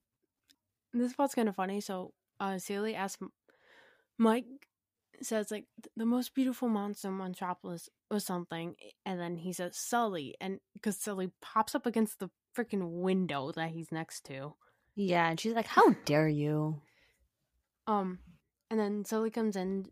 [0.93, 1.81] This part's kind of funny.
[1.81, 3.21] So uh, Celia asks
[4.17, 4.45] Mike
[5.21, 5.65] says like
[5.95, 10.97] the most beautiful monster in Metropolis or something, and then he says Sully, and because
[10.97, 14.55] Sully pops up against the freaking window that he's next to,
[14.95, 16.81] Yeah, and she's like, "How dare you?"
[17.87, 18.19] um,
[18.75, 19.85] and then Sully comes in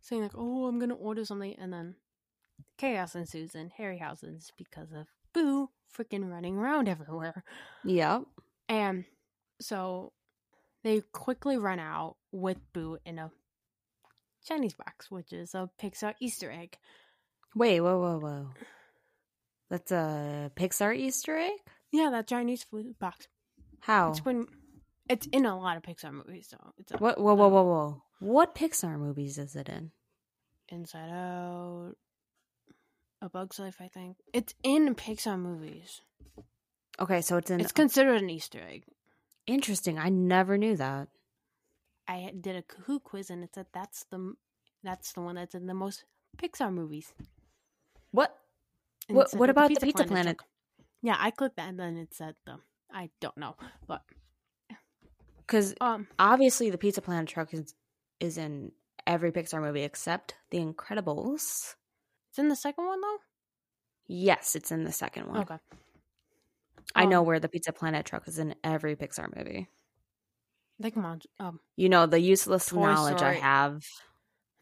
[0.00, 1.96] saying like, "Oh, I'm gonna order something," and then
[2.78, 7.44] chaos ensues in Harryhausen's because of Boo freaking running around everywhere.
[7.84, 8.22] Yep.
[8.66, 9.04] And
[9.60, 10.14] so
[10.84, 13.30] they quickly run out with Boo in a
[14.42, 16.78] Chinese box, which is a Pixar Easter egg.
[17.54, 18.50] Wait, whoa, whoa, whoa.
[19.68, 21.60] That's a Pixar Easter egg.
[21.92, 23.28] Yeah, that Chinese food box.
[23.80, 24.10] How?
[24.10, 24.46] It's been
[25.08, 27.20] it's in a lot of Pixar movies, so it's a, What?
[27.20, 28.02] Whoa, whoa, whoa, whoa!
[28.20, 29.90] What Pixar movies is it in?
[30.68, 31.94] Inside Out,
[33.22, 34.16] A Bug's Life, I think.
[34.32, 36.02] It's in Pixar movies.
[37.00, 37.60] Okay, so it's in.
[37.60, 38.84] It's considered an Easter egg.
[39.46, 39.98] interesting.
[39.98, 41.08] I never knew that.
[42.06, 44.34] I did a Kahoot quiz and it said that's the
[44.82, 46.04] that's the one that's in the most
[46.36, 47.12] Pixar movies.
[48.10, 48.34] What?
[49.08, 50.38] And What- what about the Pizza Planet?
[50.38, 50.44] joke.
[51.02, 52.58] Yeah, I clicked that and then it said the
[52.92, 54.02] I don't know, but
[55.48, 57.74] Because um, obviously the Pizza Planet truck is
[58.20, 58.70] is in
[59.06, 61.74] every Pixar movie except The Incredibles.
[62.30, 63.16] it's in the second one though.
[64.06, 65.38] Yes, it's in the second one.
[65.38, 65.58] Okay,
[66.94, 69.68] I know Um, where the Pizza Planet truck is in every Pixar movie.
[70.78, 73.84] Like come on, um, You know the useless Toy knowledge I have.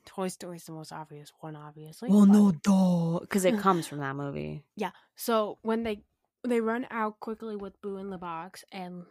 [0.06, 2.08] Toy Story is the most obvious one, obviously.
[2.08, 4.62] Well, but- no, duh, because it comes from that movie.
[4.76, 4.92] Yeah.
[5.16, 6.04] So when they
[6.46, 9.04] they run out quickly with Boo in the box, and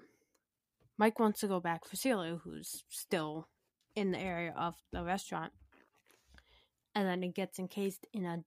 [0.97, 3.49] Mike wants to go back for Celia, who's still
[3.95, 5.53] in the area of the restaurant,
[6.93, 8.43] and then it gets encased in a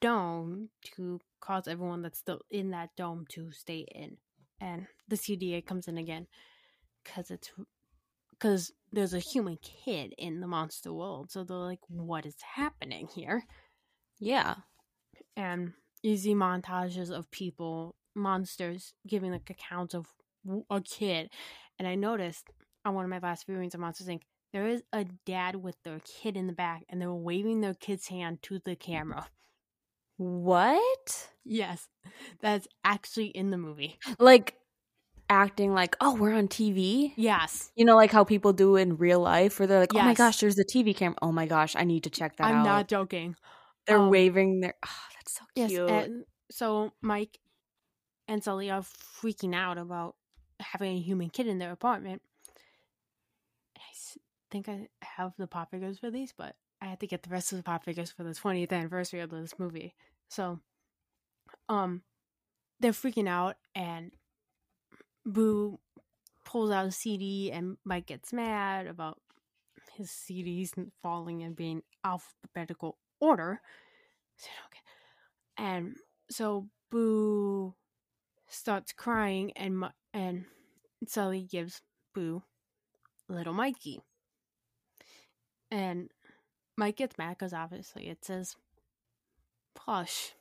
[0.00, 4.16] dome to cause everyone that's still in that dome to stay in,
[4.60, 6.26] and the CDA comes in again
[7.04, 7.50] because it's
[8.30, 13.08] because there's a human kid in the monster world, so they're like, "What is happening
[13.14, 13.44] here?"
[14.18, 14.56] Yeah.
[15.36, 20.06] and easy montages of people, monsters, giving like accounts of
[20.70, 21.30] a kid.
[21.78, 22.50] And I noticed
[22.84, 26.00] on one of my last viewings of Monsters Inc., there is a dad with their
[26.04, 29.28] kid in the back, and they're waving their kid's hand to the camera.
[30.18, 31.30] What?
[31.44, 31.88] Yes,
[32.40, 33.98] that's actually in the movie.
[34.18, 34.54] Like
[35.28, 37.12] acting like, oh, we're on TV.
[37.16, 40.14] Yes, You know, like how people do in real life, where they're like, "Oh my
[40.14, 41.16] gosh, there's a TV camera.
[41.22, 43.34] Oh my gosh, I need to check that I'm out." not joking.
[43.86, 44.74] They're um, waving their.
[44.84, 45.88] Oh, that's so Yes, cute.
[45.90, 47.38] and so Mike
[48.28, 50.14] and Sully are freaking out about
[50.62, 52.22] having a human kid in their apartment.
[53.76, 53.80] I
[54.50, 57.52] think I have the pop figures for these, but I had to get the rest
[57.52, 59.94] of the pop figures for the 20th anniversary of this movie.
[60.28, 60.60] So,
[61.68, 62.02] um,
[62.80, 64.12] they're freaking out, and
[65.24, 65.78] Boo
[66.44, 69.20] pulls out a CD, and Mike gets mad about
[69.94, 70.72] his CDs
[71.02, 73.60] falling and being alphabetical order.
[74.66, 74.80] Okay.
[75.56, 75.96] And
[76.30, 77.74] so Boo
[78.48, 80.44] starts crying, and Mi- and
[81.06, 81.82] Sully gives
[82.14, 82.42] Boo
[83.28, 84.00] little Mikey.
[85.70, 86.10] And
[86.76, 88.56] Mike gets mad because obviously it says
[89.74, 90.32] plush.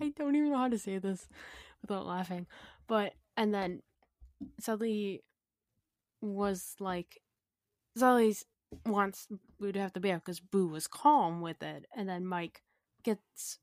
[0.00, 1.28] I don't even know how to say this
[1.80, 2.46] without laughing.
[2.86, 3.82] But, and then
[4.60, 5.22] Sully
[6.20, 7.20] was like,
[7.96, 8.44] Sully's
[8.84, 11.86] wants Boo to have the bear because Boo was calm with it.
[11.96, 12.62] And then Mike
[13.02, 13.58] gets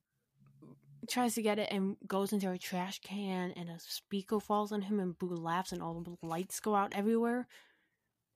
[1.10, 4.82] tries to get it and goes into a trash can and a speaker falls on
[4.82, 7.48] him and Boo laughs and all the lights go out everywhere.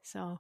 [0.04, 0.40] So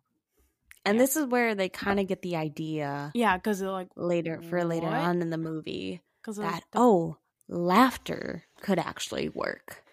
[0.85, 1.03] and yeah.
[1.03, 4.63] this is where they kind of get the idea yeah, because they're like later for
[4.63, 9.83] later on in the movie because that oh, laughter could actually work.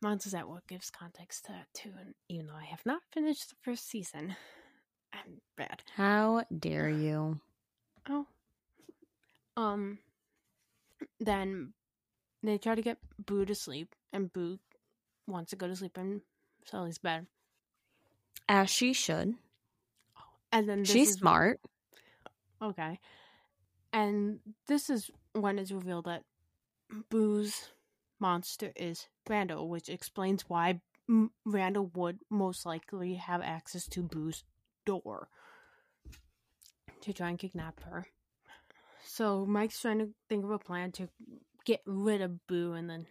[0.00, 1.90] Monsters at Work gives context to that too.
[1.98, 4.36] And even though I have not finished the first season,
[5.12, 5.82] I'm bad.
[5.96, 7.40] How dare you?
[8.08, 8.26] Oh.
[9.56, 9.98] Um.
[11.20, 11.72] Then
[12.42, 14.58] they try to get Boo to sleep, and Boo
[15.26, 16.22] wants to go to sleep in
[16.64, 17.26] Sully's bed.
[18.48, 19.34] As she should.
[20.52, 21.60] And then this She's is, smart.
[22.62, 22.98] Okay.
[23.92, 26.24] And this is when it's revealed that
[27.10, 27.70] Boo's
[28.18, 34.44] monster is Randall, which explains why M- Randall would most likely have access to Boo's
[34.84, 35.28] door
[37.02, 38.06] to try and kidnap her.
[39.18, 41.08] So Mike's trying to think of a plan to
[41.64, 43.04] get rid of Boo, and then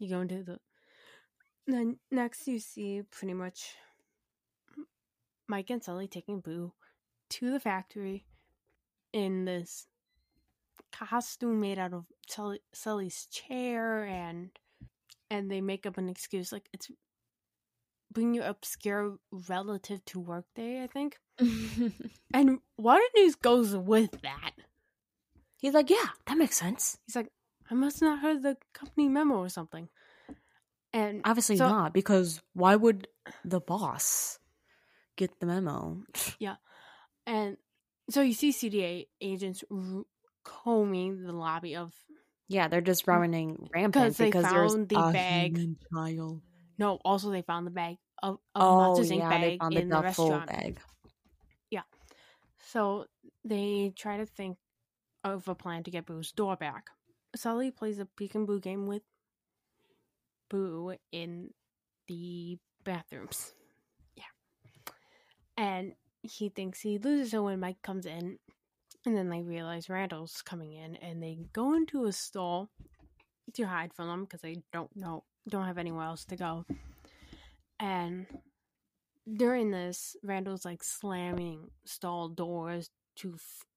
[0.00, 0.58] you go into the.
[1.66, 3.76] Then next, you see pretty much
[5.46, 6.72] Mike and Sully taking Boo
[7.28, 8.24] to the factory
[9.12, 9.86] in this
[10.92, 14.48] costume made out of Sully, Sully's chair and
[15.30, 16.90] and they make up an excuse like it's
[18.10, 21.18] bring your obscure relative to work day, I think.
[22.32, 24.52] And Water News goes with that.
[25.62, 26.98] He's like, yeah, that makes sense.
[27.06, 27.30] He's like,
[27.70, 29.88] I must not heard the company memo or something.
[30.92, 33.08] And Obviously So- not, because why would
[33.44, 34.38] the boss
[35.16, 36.02] get the memo?
[36.38, 36.56] Yeah,
[37.26, 37.56] and
[38.10, 40.02] so you see CDA agents r-
[40.44, 41.94] combing the lobby of
[42.48, 45.56] Yeah, they're just mm, running rampant they because there's found the a bag.
[45.56, 46.42] human child.
[46.76, 46.98] no.
[47.04, 49.96] Also, they found the bag of, of Oh, Monsters yeah, they bag found in the
[49.96, 50.46] the restaurant.
[50.50, 50.78] bag.
[51.70, 51.82] Yeah,
[52.72, 53.06] so
[53.44, 54.58] they try to think
[55.24, 56.90] of a plan to get Boo's door back.
[57.34, 59.02] Sully plays a peek and boo game with
[60.50, 61.50] Boo in
[62.08, 63.54] the bathrooms.
[64.16, 64.24] Yeah.
[65.56, 68.38] And he thinks he loses her when Mike comes in.
[69.04, 72.70] And then they realize Randall's coming in and they go into a stall
[73.54, 76.64] to hide from him because they don't know don't have anywhere else to go.
[77.80, 78.26] And
[79.36, 83.36] during this, Randall's like slamming stall doors to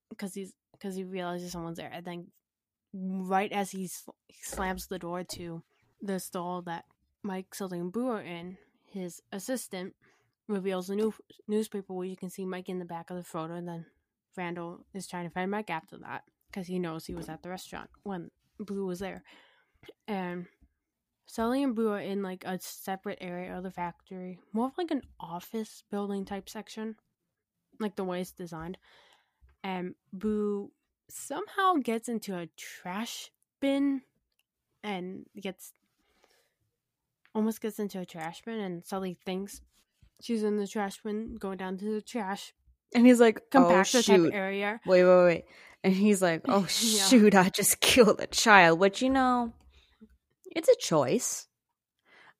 [0.09, 2.27] because he's because he realizes someone's there, and then
[2.93, 4.11] right as he sl-
[4.41, 5.61] slams the door to
[6.01, 6.85] the stall that
[7.23, 8.57] Mike Boo are in,
[8.91, 9.93] his assistant
[10.47, 11.13] reveals a new
[11.47, 13.85] newspaper where you can see Mike in the back of the photo, and then
[14.37, 17.49] Randall is trying to find Mike after that because he knows he was at the
[17.49, 19.23] restaurant when Boo was there,
[20.07, 20.45] and
[21.27, 24.91] Sully and Boo are in like a separate area of the factory, more of like
[24.91, 26.95] an office building type section,
[27.79, 28.77] like the way it's designed.
[29.65, 30.71] Um, and Boo
[31.09, 34.01] somehow gets into a trash bin
[34.83, 35.71] and gets
[37.33, 39.61] almost gets into a trash bin, and Sully thinks
[40.21, 42.53] she's in the trash bin, going down to the trash
[42.93, 44.23] And he's like, oh, compactor shoot.
[44.25, 44.79] type area.
[44.85, 45.45] Wait, wait, wait.
[45.83, 46.67] And he's like, oh, Yeah.
[46.67, 48.79] shoot, I just killed a child.
[48.79, 49.51] Which, you know,
[50.55, 51.47] it's a choice.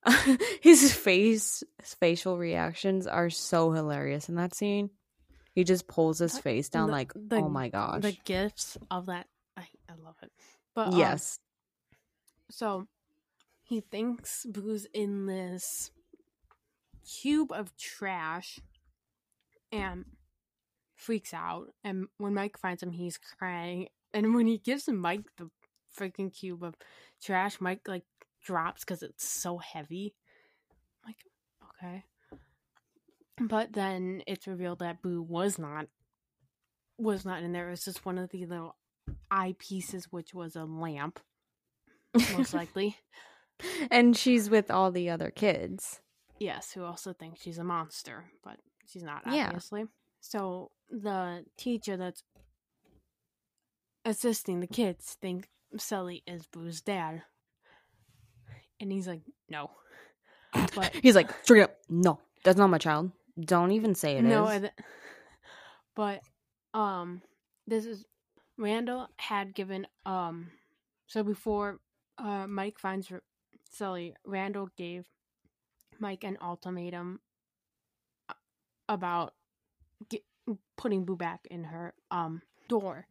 [0.62, 4.92] his face, his facial reactions are so hilarious in that scene.
[5.56, 6.44] He just pulls his What?
[6.44, 8.02] face down The- like, the- oh my gosh.
[8.04, 9.28] The gifts of that,
[9.58, 10.32] I, I love it.
[10.76, 11.40] But um, yes.
[12.52, 12.88] So
[13.64, 15.90] he thinks Boo's in this
[17.22, 18.60] cube of trash
[19.72, 20.06] and
[20.96, 21.68] freaks out.
[21.84, 23.88] And when Mike finds him, he's crying.
[24.14, 25.50] And when he gives him Mike the
[25.98, 26.76] freaking cube of
[27.24, 28.04] trash, Mike like
[28.44, 30.14] drops because it's so heavy.
[31.04, 31.24] I'm like,
[31.84, 32.04] okay.
[33.40, 35.88] But then it's revealed that Boo was not
[36.98, 37.68] was not in there.
[37.68, 38.76] It was just one of the little
[39.32, 41.20] eyepieces, which was a lamp,
[42.38, 42.96] most likely.
[43.92, 46.00] and she's with all the other kids.
[46.40, 49.48] Yes, who also think she's a monster, but she's not, Yeah.
[49.48, 49.86] obviously.
[50.22, 52.24] So the teacher that's
[54.06, 57.24] assisting the kids think Sully is Boo's dad.
[58.80, 59.72] And he's like, no.
[60.76, 63.12] But He's like, straight up, no, that's not my child.
[63.40, 64.72] Don't even say it no, th-
[65.96, 66.22] but
[66.74, 67.22] um,
[67.68, 68.06] this is
[68.58, 70.52] Randall had given um,
[71.08, 71.80] so before
[72.18, 73.22] uh Mike finds R-
[73.72, 75.06] Sully, Randall gave
[76.00, 77.20] Mike an ultimatum
[78.88, 79.34] about
[80.10, 80.24] get,
[80.78, 83.08] putting Boo back in her um door.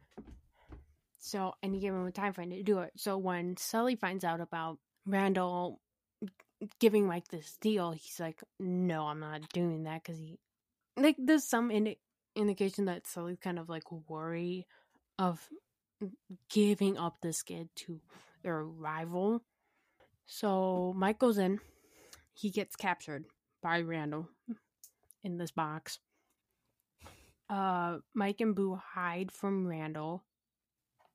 [1.18, 2.92] So, and he gave him a time frame to do it.
[2.96, 5.80] So when Sully finds out about Randall
[6.80, 10.38] giving Mike this deal, he's like, "No, I'm not doing that," because he
[10.96, 12.00] like there's some indi-
[12.34, 14.66] indication that Sully's kind of like worry
[15.18, 15.48] of
[16.48, 18.00] giving up this kid to
[18.42, 19.42] their rival.
[20.26, 21.60] So Mike goes in.
[22.32, 23.24] He gets captured
[23.62, 24.28] by Randall
[25.22, 25.98] in this box.
[27.48, 30.24] Uh, Mike and Boo hide from Randall,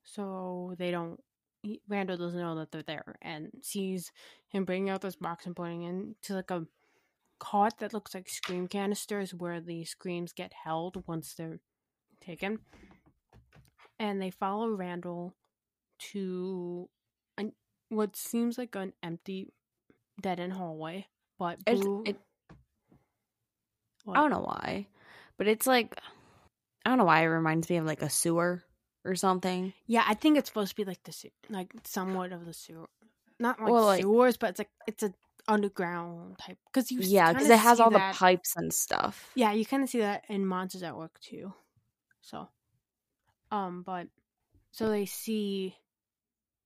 [0.04, 1.20] so they don't.
[1.62, 4.12] He, Randall doesn't know that they're there, and sees
[4.48, 6.66] him bringing out this box and putting it into like a
[7.38, 11.60] cart that looks like scream canisters, where the screams get held once they're
[12.20, 12.58] taken.
[13.98, 15.34] And they follow Randall
[16.12, 16.88] to
[17.36, 17.52] an,
[17.90, 19.52] what seems like an empty,
[20.22, 21.06] dead end hallway.
[21.38, 22.16] But It's- Boo, it,
[24.08, 24.86] I don't know why,
[25.36, 25.94] but it's like,
[26.84, 28.62] I don't know why it reminds me of like a sewer
[29.04, 29.72] or something.
[29.86, 32.88] Yeah, I think it's supposed to be like the se- like somewhat of the sewer,
[33.38, 35.12] not like Well, like- sewers, but it's like it's a
[35.48, 39.30] underground type because you Yeah, because it has all that- the pipes and stuff.
[39.34, 41.54] Yeah, you kind of see that in Monsters at Work too.
[42.20, 42.48] So,
[43.50, 44.08] um, but
[44.70, 45.76] so they see,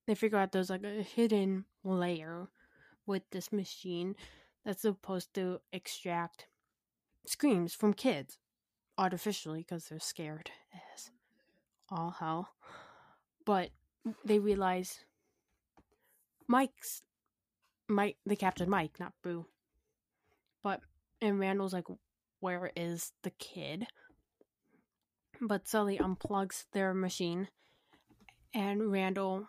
[0.06, 2.48] they figure out there's like a hidden layer
[3.06, 4.16] with this machine
[4.64, 6.46] that's supposed to extract
[7.26, 8.38] screams from kids
[8.98, 10.50] artificially because they're scared
[10.94, 11.10] as
[11.90, 12.50] all hell.
[13.44, 13.70] But
[14.24, 15.00] they realize
[16.46, 17.02] Mike's
[17.88, 18.16] Mike.
[18.26, 19.46] They captured Mike, not Boo.
[20.62, 20.80] But
[21.20, 21.86] and Randall's like,
[22.40, 23.86] where is the kid?
[25.40, 27.48] But Sully unplugs their machine,
[28.54, 29.48] and Randall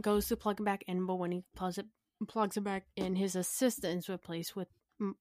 [0.00, 1.06] goes to plug it back in.
[1.06, 1.86] But when he plugs it,
[2.28, 4.68] plugs it back in, his assistant's replaced with
[5.00, 5.16] M-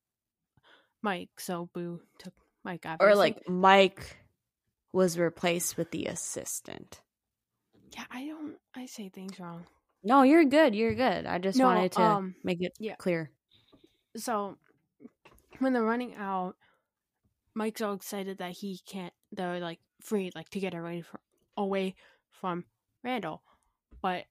[1.01, 1.39] Mike.
[1.39, 3.11] So Boo took Mike, obviously.
[3.11, 4.17] Or like Mike
[4.93, 7.01] was replaced with the assistant.
[7.95, 9.65] yeah, I don't, I say things wrong.
[10.03, 10.73] No, you're good.
[10.75, 11.25] You're good.
[11.25, 12.95] I just No, wanted to um, make it yeah.
[12.95, 13.29] clear.
[14.15, 14.57] so
[15.59, 16.55] when they're running out,
[17.53, 19.13] Mike's all excited that he can't.
[19.31, 21.19] They're like free, like to get away from
[21.57, 21.95] away
[22.29, 22.65] from
[23.03, 23.43] Randall,
[24.01, 24.25] but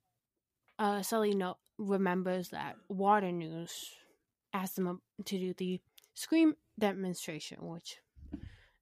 [0.79, 3.91] uh, Sully no remembers that Waternoose
[4.53, 5.81] asked them to do the
[6.15, 7.99] scream demonstration, which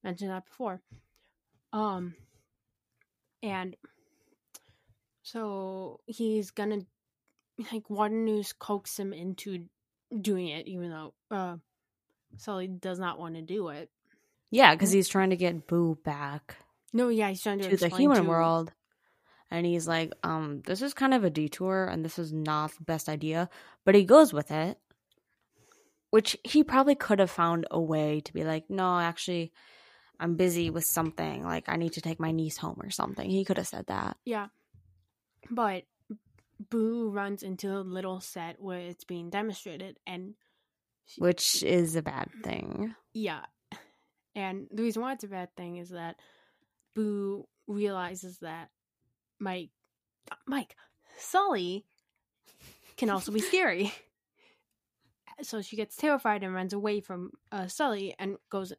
[0.02, 0.80] mentioned that before.
[1.72, 2.14] Um,
[3.42, 3.76] and
[5.22, 6.80] so he's gonna
[7.72, 9.66] like Waternoose coax him into
[10.18, 11.56] doing it, even though uh,
[12.36, 13.90] Sully does not want to do it.
[14.50, 16.56] Yeah, because he's trying to get Boo back
[16.92, 18.72] No, yeah, he's trying to, to the human to- world.
[19.50, 22.84] And he's like, um, this is kind of a detour and this is not the
[22.84, 23.48] best idea.
[23.86, 24.78] But he goes with it.
[26.10, 29.52] Which he probably could have found a way to be like, no, actually,
[30.20, 31.44] I'm busy with something.
[31.44, 33.28] Like, I need to take my niece home or something.
[33.30, 34.16] He could have said that.
[34.24, 34.48] Yeah,
[35.50, 35.84] but
[36.70, 40.34] Boo runs into a little set where it's being demonstrated, and
[41.18, 42.94] Which is a bad thing.
[43.14, 43.44] yeah,
[44.34, 46.16] and the reason why it's a bad thing is that
[46.94, 48.70] Boo realizes that
[49.38, 49.70] Mike,
[50.46, 50.74] Mike,
[51.18, 51.84] Sully
[52.96, 53.92] can also be scary.
[55.42, 58.72] So she gets terrified and runs away from uh, Sully and goes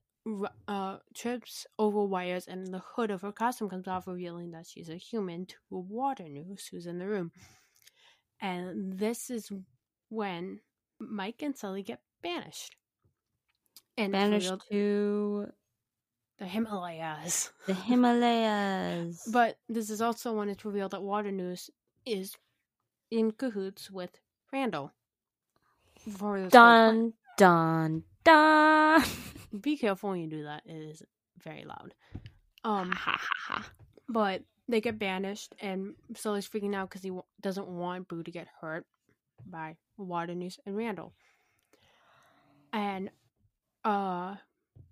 [0.68, 4.90] uh, trips over wires, and the hood of her costume comes off, revealing that she's
[4.90, 7.32] a human to a Waternoose who's in the room.
[8.42, 9.52] And this is
[10.10, 10.60] when
[11.00, 12.76] Mike and Sully get banished.
[13.98, 15.52] And Banished to
[16.38, 17.52] the Himalayas.
[17.68, 19.28] the Himalayas.
[19.32, 21.70] But this is also when it's revealed that Waternoose
[22.06, 22.36] is
[23.12, 24.12] in cahoots with
[24.54, 24.94] Randall.
[26.18, 29.04] For this dun, dun, dun.
[29.62, 30.64] Be careful when you do that.
[30.66, 31.02] It is
[31.44, 31.94] very loud.
[32.64, 32.94] Um,
[34.08, 38.32] but they get banished, and Sully's freaking out because he w- doesn't want Boo to
[38.32, 38.86] get hurt
[39.46, 41.14] by Waternoose and Randall.
[42.72, 43.10] And
[43.84, 44.36] uh,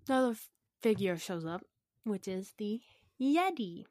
[0.08, 0.48] another f-
[0.80, 1.62] figure shows up,
[2.04, 2.80] which is the
[3.20, 3.84] Yeti.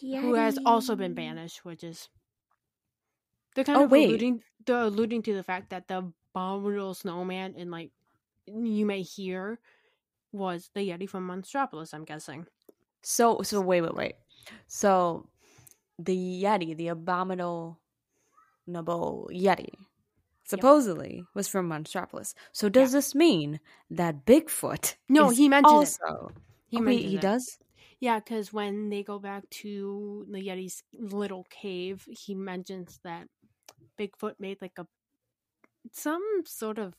[0.00, 2.08] who has also been banished, which is
[3.54, 4.08] they're kind Oh, of wait.
[4.08, 7.90] alluding they're alluding to the fact that the abominable snowman and like
[8.46, 9.58] you may hear
[10.32, 12.46] was the Yeti from Monstropolis, I'm guessing.
[13.02, 14.14] So, so wait, wait, wait.
[14.66, 15.28] So,
[15.98, 17.78] the Yeti, the abominable
[18.66, 19.70] Yeti,
[20.44, 22.34] supposedly was from Monstropolis.
[22.52, 23.60] So, does this mean
[23.90, 24.96] that Bigfoot?
[25.08, 25.98] No, he mentions it.
[26.00, 26.30] also,
[26.68, 27.20] He Oh, he it.
[27.20, 27.58] does.
[28.00, 33.28] Yeah, because when they go back to the Yeti's little cave, he mentions that
[33.98, 34.86] Bigfoot made like a
[35.92, 36.94] some sort of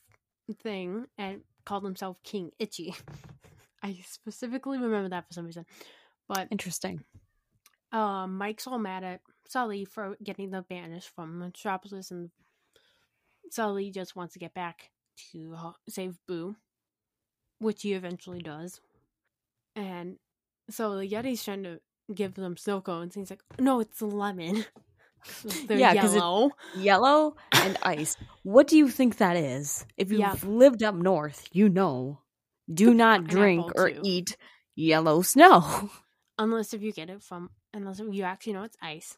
[0.61, 2.95] thing and called himself King Itchy.
[3.83, 5.65] I specifically remember that for some reason.
[6.27, 7.03] But Interesting.
[7.91, 12.29] uh, Mike's all mad at Sully for getting the banish from Metropolis, and
[13.51, 14.89] Sully just wants to get back
[15.31, 15.57] to
[15.89, 16.55] save Boo,
[17.59, 18.79] which he eventually does.
[19.75, 20.17] And
[20.69, 21.81] so the Yeti's trying to
[22.13, 24.65] give them snow cones, and he's like, "No, it's lemon.
[25.67, 28.17] They're Yeah, yellow." Yellow and ice.
[28.43, 29.85] What do you think that is?
[29.97, 30.35] If you've Yeah.
[30.43, 32.19] lived up north, you know.
[32.71, 34.01] Do not drink or too.
[34.03, 34.37] eat
[34.75, 35.89] yellow snow.
[36.39, 39.17] Unless if you get it from, unless you actually know it's ice,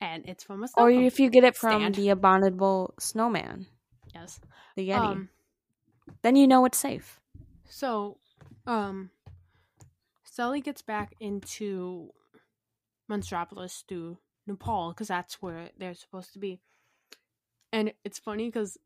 [0.00, 1.94] and it's from a snow or if you get it from stand.
[1.94, 3.66] the abominable snowman,
[4.12, 4.40] yes.
[4.74, 4.98] the Yeti.
[4.98, 5.28] Um,
[6.22, 7.20] then you know it's safe.
[7.68, 8.18] So,
[8.66, 9.10] um,
[10.24, 12.10] Sully gets back into
[13.08, 16.60] Monstropolis to Nepal because that's where they're supposed to be.
[17.72, 18.76] And it's funny because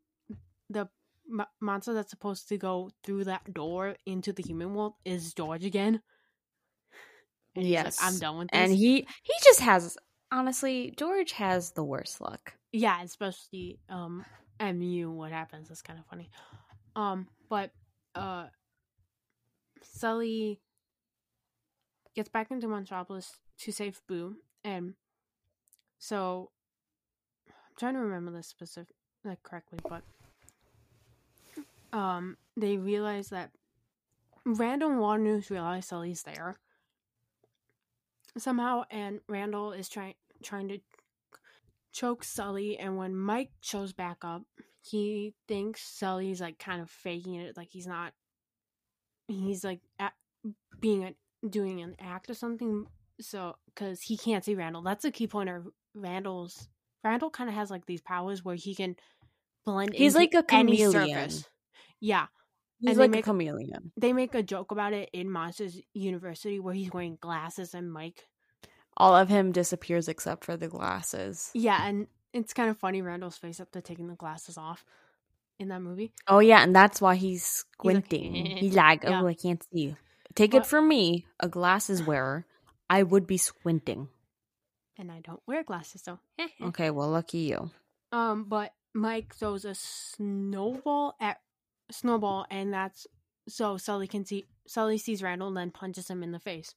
[0.70, 0.88] the
[1.28, 5.64] mo- monster that's supposed to go through that door into the human world is George
[5.64, 6.00] again.
[7.54, 7.98] And he's like, Yes.
[8.02, 8.58] I'm done with this.
[8.60, 9.96] And he he just has
[10.30, 12.54] honestly, George has the worst luck.
[12.72, 14.24] yeah, especially um
[14.60, 16.30] MU what happens is kind of funny.
[16.94, 17.70] Um but
[18.14, 18.46] uh
[19.82, 20.60] Sully
[22.14, 24.94] gets back into Monstropolis to save Boo and
[25.98, 26.50] so
[27.46, 28.94] I'm trying to remember this specific
[29.24, 30.02] like correctly, but
[31.96, 33.50] um they realize that
[34.44, 36.56] random Waternoose realize Sully's there
[38.38, 40.78] somehow and Randall is trying trying to
[41.96, 44.42] choke Sully, and when Mike shows back up,
[44.82, 48.12] he thinks Sully's like kind of faking it, like he's not.
[49.28, 50.10] He's like a
[50.78, 51.14] being a,
[51.48, 52.86] doing an act or something.
[53.18, 56.68] So, because he can't see Randall, that's a key point of Randall's.
[57.04, 58.96] Randall kind of has like these powers where he can
[59.64, 59.94] blend.
[59.94, 60.92] He's into like a chameleon.
[60.92, 61.44] surface.
[62.00, 62.26] Yeah,
[62.78, 63.92] He's And like make- a chameleon.
[63.96, 68.26] they make a joke about it in Monsters University where he's wearing glasses and Mike
[68.98, 71.50] All of him disappears except for the glasses.
[71.54, 74.84] Yeah, and it's kind of funny Randall's face after taking the glasses off
[75.58, 76.12] in that movie.
[76.28, 77.72] Oh yeah, and that's why he's He's like,
[78.04, 78.34] squinting.
[78.56, 79.22] He's like, Yeah.
[79.22, 79.96] oh, I can't see.
[80.34, 82.44] Take But- it from me, a glasses wearer.
[82.90, 84.08] I would be squinting.
[84.98, 86.18] And I don't wear glasses, so
[86.62, 87.70] Okay, well, lucky you.
[88.12, 88.44] um.
[88.44, 91.40] But Mike throws a snowball at
[91.90, 93.06] snowball, and that's
[93.48, 94.44] so Sully can see.
[94.66, 96.74] Sully sees Randall and then punches him in the face.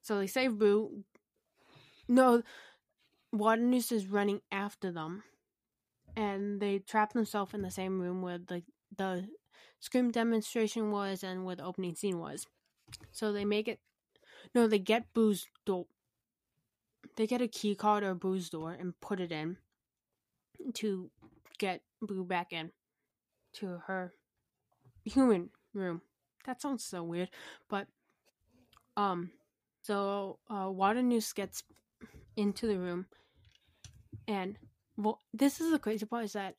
[0.00, 1.04] So they save Boo.
[2.08, 2.42] No,
[3.32, 5.22] Waternoose is running after them,
[6.16, 8.62] and they trap themselves in the same room where the
[8.96, 9.28] the
[9.80, 12.46] scream demonstration was and where the opening scene was.
[13.10, 13.80] So they make it.
[14.54, 15.86] No, they get Boo's door.
[17.16, 19.56] They get a key card or Boo's door and put it in
[20.74, 21.10] to
[21.58, 22.72] get Boo back in
[23.54, 24.14] to her
[25.04, 26.02] human room.
[26.46, 27.30] That sounds so weird,
[27.68, 27.86] but
[28.96, 29.30] um,
[29.82, 31.62] so uh, Waternoose gets
[32.36, 33.06] into the room,
[34.26, 34.56] and
[34.96, 36.56] well, this is the crazy part is that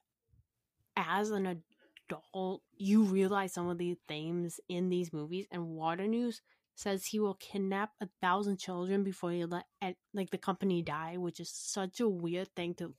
[0.95, 1.63] as an
[2.09, 6.41] adult, you realize some of the themes in these movies, and Waternoose
[6.75, 9.65] says he will kidnap a thousand children before he let
[10.13, 12.93] like the company die, which is such a weird thing to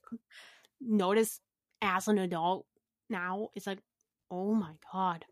[0.81, 1.41] notice
[1.83, 2.66] as an adult.
[3.11, 3.81] Now it's like,
[4.31, 5.25] oh my god,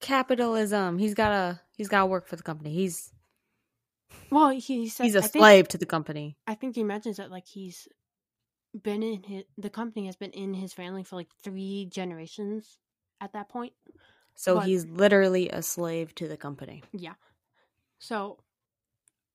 [0.00, 0.98] capitalism.
[0.98, 2.72] He's gotta he's gotta work for the company.
[2.72, 3.12] He's
[4.30, 6.36] well, he says he's a slave to the company.
[6.46, 7.88] I think he mentions that like he's
[8.82, 12.78] been in his the company has been in his family for like three generations
[13.20, 13.72] at that point.
[14.40, 16.82] So but, he's literally a slave to the company.
[16.92, 17.12] Yeah.
[17.98, 18.38] So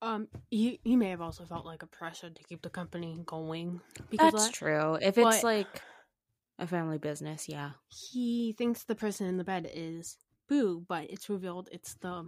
[0.02, 3.82] um he he may have also felt like a pressure to keep the company going
[4.10, 4.54] because That's that.
[4.56, 4.96] true.
[4.96, 5.84] If it's like
[6.58, 7.74] a family business, yeah.
[7.88, 10.18] He thinks the person in the bed is
[10.50, 12.28] Boo, but it's revealed it's the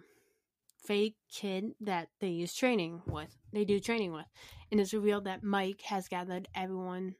[0.85, 3.35] fake kid that they use training with.
[3.53, 4.27] They do training with.
[4.71, 7.15] And it's revealed that Mike has gathered everyone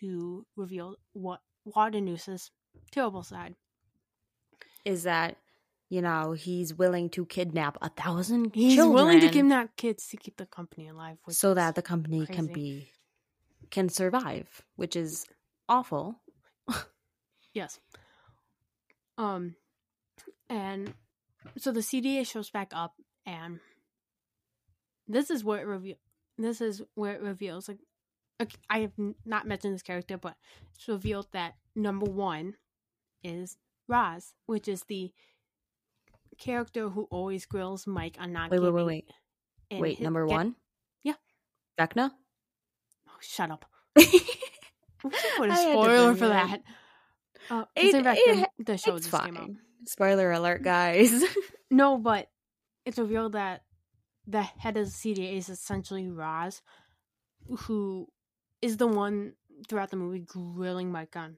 [0.00, 2.50] to reveal what Waternoose's
[2.90, 3.54] terrible side.
[4.88, 5.36] Is that,
[5.90, 10.16] you know, he's willing to kidnap a thousand He's children willing to kidnap kids to
[10.16, 11.18] keep the company alive.
[11.28, 12.32] So that the company crazy.
[12.32, 12.88] can be
[13.70, 15.26] can survive, which is
[15.68, 16.20] awful.
[17.52, 17.78] yes.
[19.18, 19.56] Um
[20.48, 20.94] and
[21.58, 22.94] so the CDA shows back up,
[23.26, 23.60] and
[25.06, 25.96] this is where it reveal.
[26.36, 27.68] This is where it reveals.
[27.68, 27.78] Like,
[28.40, 28.92] okay, I have
[29.24, 30.36] not mentioned this character, but
[30.74, 32.54] it's revealed that number one
[33.22, 33.56] is
[33.88, 35.12] Roz, which is the
[36.38, 38.50] character who always grills Mike on not.
[38.50, 39.10] Wait, wait, wait, wait.
[39.70, 40.54] Wait, his, number get, one.
[41.02, 41.14] Yeah.
[41.78, 42.10] Vecna.
[43.08, 43.64] Oh, shut up.
[45.02, 46.60] What a spoiler for that.
[47.50, 49.34] Uh, it, it, the show just fine.
[49.34, 49.50] came out.
[49.86, 51.22] Spoiler alert, guys.
[51.70, 52.28] no, but
[52.84, 53.62] it's revealed that
[54.26, 56.62] the head of the CDA is essentially Roz,
[57.60, 58.08] who
[58.60, 59.34] is the one
[59.68, 61.36] throughout the movie grilling Mike on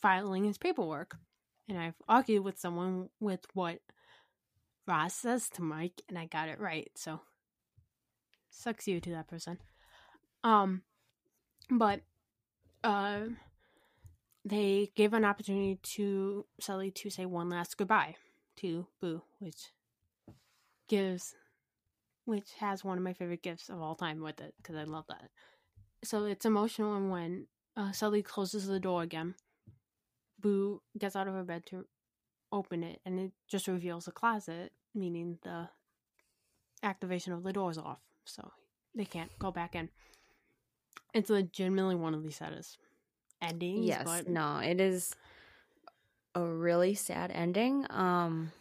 [0.00, 1.16] filing his paperwork.
[1.68, 3.80] And I've argued with someone with what
[4.86, 6.90] Roz says to Mike, and I got it right.
[6.94, 7.20] So,
[8.50, 9.58] sucks you to that person.
[10.44, 10.82] Um,
[11.70, 12.02] but
[12.84, 13.20] uh,
[14.44, 18.14] they give an opportunity to Sully to say one last goodbye
[18.58, 19.72] to Boo, which
[20.88, 21.34] gives,
[22.24, 25.06] which has one of my favorite gifts of all time with it because I love
[25.08, 25.30] that.
[26.04, 27.46] So it's emotional, and when
[27.76, 29.34] uh, Sully closes the door again,
[30.46, 31.86] Boo gets out of her bed to
[32.52, 35.68] open it, and it just reveals a closet, meaning the
[36.84, 38.52] activation of the door is off, so
[38.94, 39.88] they can't go back in.
[41.12, 42.78] It's legitimately one of these saddest
[43.42, 43.86] endings.
[43.86, 44.28] Yes, but...
[44.28, 45.16] no, it is
[46.36, 47.84] a really sad ending.
[47.90, 48.52] Um,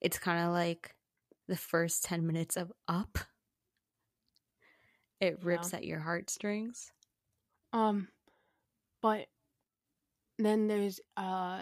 [0.00, 0.94] it's kind of like
[1.48, 3.18] the first ten minutes of Up.
[5.20, 5.80] It rips yeah.
[5.80, 6.92] at your heartstrings.
[7.74, 8.08] Um,
[9.02, 9.26] but
[10.44, 11.60] then there's uh,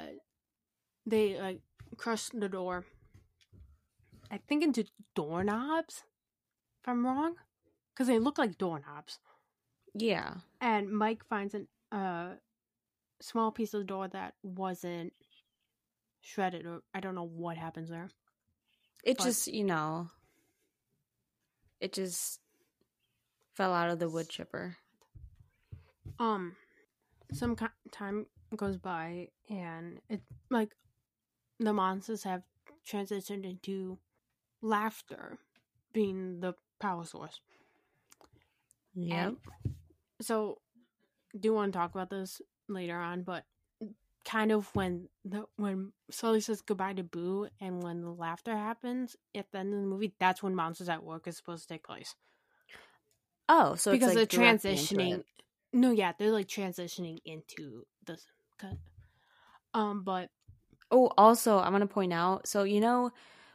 [1.07, 1.61] they like
[1.97, 2.85] crush the door.
[4.31, 6.05] I think into doorknobs,
[6.83, 7.37] if I'm wrong,
[7.93, 9.19] because they look like doorknobs.
[9.95, 10.35] Yeah.
[10.61, 12.35] And Mike finds an uh
[13.21, 15.13] small piece of the door that wasn't
[16.21, 18.11] shredded or I don't know what happens there.
[19.03, 20.11] It but, just, you know,
[21.81, 22.41] it just
[23.55, 24.77] fell out of the wood chipper.
[26.19, 26.55] Um
[27.33, 27.57] some
[27.91, 28.27] time
[28.57, 30.71] goes by and it like
[31.59, 32.43] the monsters have
[32.91, 33.99] transitioned into
[34.63, 35.39] laughter
[35.93, 37.41] being the power source.
[38.95, 39.33] Yeah.
[40.21, 40.59] So
[41.39, 43.45] do want to talk about this later on, but
[44.25, 49.17] kind of when the when Sully says goodbye to Boo and when the laughter happens
[49.35, 51.87] at the end of the movie, that's when Monsters at Work is supposed to take
[51.87, 52.15] place.
[53.49, 55.25] Oh, so because like they're transitioning.
[55.73, 58.19] No, yeah, they're like transitioning into the
[58.59, 58.77] cut.
[59.75, 60.31] Um, but
[60.91, 62.47] oh, also I want to point out.
[62.47, 63.11] So you know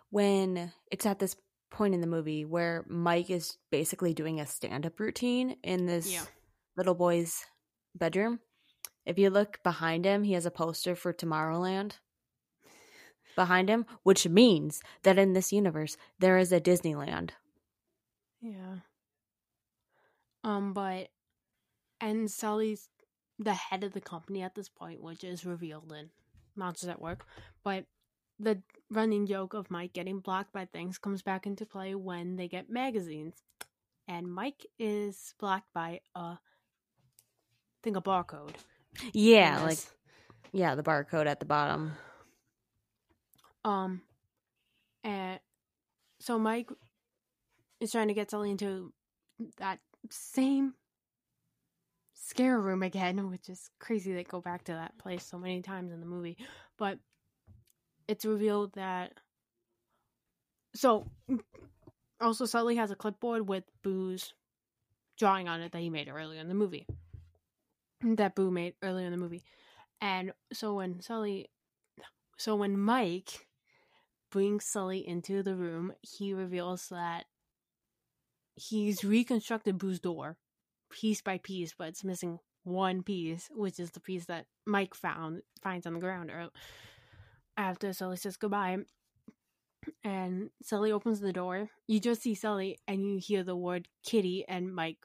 [0.10, 1.36] when it's at this
[1.72, 6.24] point in the movie where Mike is basically doing a stand-up routine in this yeah.
[6.78, 7.46] little boy's
[7.96, 8.40] bedroom.
[9.06, 11.94] If you look behind him, he has a poster for Tomorrowland
[13.36, 17.32] behind him, which means that in this universe there is a Disneyland.
[18.40, 18.78] Yeah.
[20.44, 21.08] Um, but
[22.00, 22.90] and Sully's
[23.40, 26.10] the head of the company at this point, which is revealed in
[26.56, 27.26] Monsters at Work.
[27.64, 27.86] But
[28.40, 32.48] the running joke of Mike getting blocked by things comes back into play when they
[32.48, 33.36] get magazines.
[34.08, 36.38] And Mike is blocked by a
[37.82, 38.56] thing, a barcode.
[39.14, 39.80] Yeah, like
[40.52, 41.94] yeah, the barcode at the bottom.
[43.66, 44.02] Um,
[45.04, 45.40] and
[46.20, 46.70] so Mike
[47.80, 48.94] is trying to get Sully into
[49.58, 49.80] that
[50.10, 50.74] same
[52.24, 54.14] scare room again, which is crazy.
[54.14, 56.38] They go back to that place so many times in the movie,
[56.78, 57.00] but
[58.08, 59.14] it's revealed that.
[60.76, 61.08] So,
[62.20, 64.34] also Sully has a clipboard with Boo's
[65.20, 66.88] drawing on it that he made earlier in the movie.
[68.02, 69.44] That Boo made earlier in the movie,
[70.02, 71.50] and so when Sully,
[72.38, 73.48] so when Mike
[74.30, 77.26] brings Sully into the room, he reveals that
[78.56, 80.38] he's reconstructed Boo's door
[80.94, 85.42] piece by piece, but it's missing one piece, which is the piece that Mike found
[85.62, 86.48] finds on the ground or
[87.58, 88.78] after Sully says goodbye.
[90.04, 91.70] And Sully opens the door.
[91.88, 94.98] You just see Sully and you hear the word kitty and Mike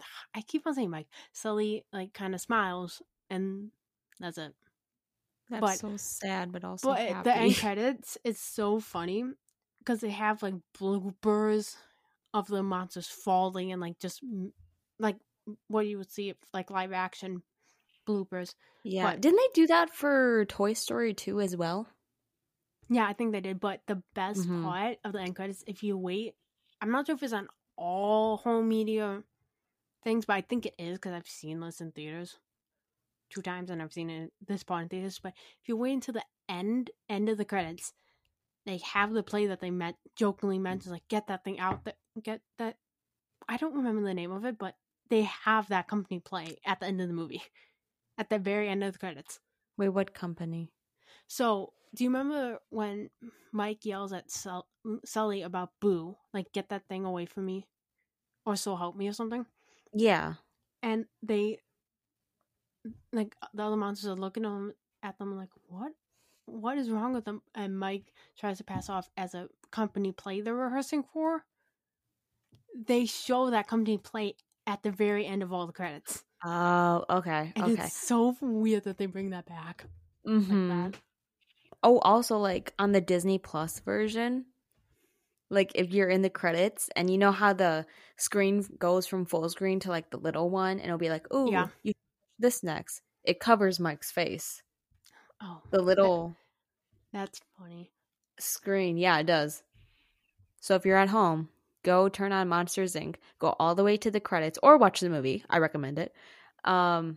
[0.34, 1.08] I keep on saying Mike.
[1.32, 3.70] Sully like kind of smiles and
[4.20, 4.52] that's it.
[5.50, 7.22] That's But- so sad, but also But happy.
[7.30, 9.24] the end credits is so funny
[9.78, 11.76] because they have like bloopers
[12.34, 14.20] of the monsters falling and like just
[14.98, 15.16] like
[15.68, 17.42] what you would see like live action
[18.06, 18.54] bloopers.
[18.84, 21.88] yeah, but- didn't they do that for Toy Story 2 as well?
[22.88, 23.60] Yeah, I think they did.
[23.60, 24.62] But the best Mhm.
[24.64, 26.34] part of the end credits, if you wait,
[26.80, 29.22] I'm not sure if it's on all home media
[30.04, 32.38] things, but I think it is because I've seen this in theaters
[33.30, 35.18] two times and I've seen it this part in theaters.
[35.18, 37.92] But if you wait until the end end of the credits,
[38.64, 41.98] they have the play that they meant jokingly mentioned, like get that thing out, that
[42.22, 42.78] get that.
[43.48, 44.76] I don't remember the name of it, but
[45.08, 47.42] they have that company play at the end of the movie,
[48.18, 49.40] at the very end of the credits.
[49.76, 50.72] Wait, what company?
[51.28, 53.10] So, do you remember when
[53.52, 57.66] Mike yells at Sul- mm, Sully about Boo, like "Get that thing away from me,"
[58.46, 59.46] or "So help me" or something?
[59.92, 60.34] Yeah.
[60.82, 61.60] And they,
[63.12, 65.92] like, the other monsters are looking at them, at them like, "What?
[66.46, 70.40] What is wrong with them?" And Mike tries to pass off as a company play
[70.40, 71.44] they're rehearsing for.
[72.74, 74.36] They show that company play
[74.68, 77.52] at the very end of all the credits, Oh, okay.
[77.56, 77.84] and okay.
[77.86, 79.86] it's so weird that they bring that back
[80.26, 80.68] Mhm.
[80.68, 81.00] like that.
[81.82, 84.46] Oh, also like on the Disney Plus version,
[85.50, 87.86] like if you're in the credits and you know how the
[88.18, 91.50] screen goes from full screen to like the little one, and it'll be like, "Oh,
[91.50, 91.68] Yeah.
[91.82, 91.94] you
[92.38, 94.62] this next." It covers Mike's face.
[95.40, 96.36] Oh, The little
[97.12, 97.90] that's funny.
[98.38, 99.62] screen, yeah, it does.
[100.60, 101.48] So if you're at home,
[101.88, 103.16] go turn on Monsters Inc.
[103.38, 105.42] Go all the way to the credits or watch the movie.
[105.48, 106.14] I recommend it.
[106.62, 107.16] Um,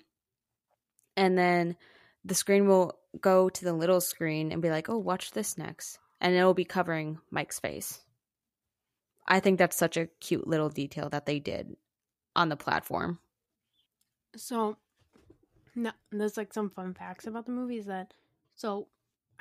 [1.17, 1.76] and then
[2.24, 5.99] the screen will go to the little screen and be like, "Oh, watch this next,"
[6.22, 8.01] and it'll be covering Mike's face.
[9.28, 11.76] I think that's such a cute little detail that they did
[12.34, 13.19] on the platform.
[14.38, 14.78] So,
[15.76, 17.78] no, there's like some fun facts about the movie.
[17.78, 18.13] Is that
[18.55, 18.88] so?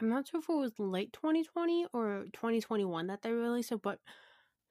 [0.00, 4.00] I'm not sure if it was late 2020 or 2021 that they released it, but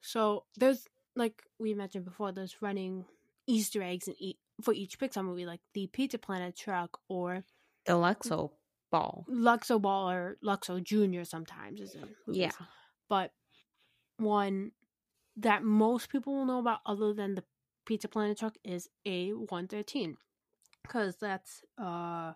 [0.00, 0.86] so there's
[1.16, 3.04] like we mentioned before, there's running
[3.46, 7.42] Easter eggs in e- for each Pixar movie, like the Pizza Planet truck or
[7.86, 8.50] The Luxo
[8.90, 9.26] ball.
[9.28, 11.24] Luxo Ball or Luxo Junior.
[11.24, 12.40] Sometimes is in movies.
[12.42, 12.50] Yeah.
[13.08, 13.32] but
[14.18, 14.72] one
[15.36, 17.44] that most people will know about other than the
[17.86, 20.14] Pizza Planet truck is A113
[20.82, 22.34] because that's a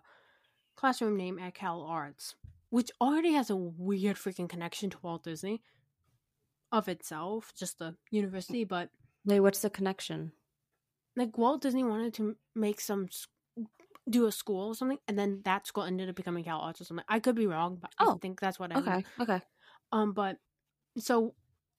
[0.75, 2.35] classroom name at Cal Arts,
[2.69, 5.61] which already has a weird freaking connection to Walt Disney
[6.71, 8.89] of itself, just the university, but
[9.25, 10.31] Wait, what's the connection?
[11.15, 13.07] like Walt Disney wanted to make some
[14.09, 16.83] do a school or something, and then that school ended up becoming Cal Arts or
[16.83, 17.05] something.
[17.09, 18.85] I could be wrong, but I Oh, think that's what I mean.
[18.85, 19.41] Okay, okay.
[19.91, 20.37] Um, but
[20.97, 21.33] so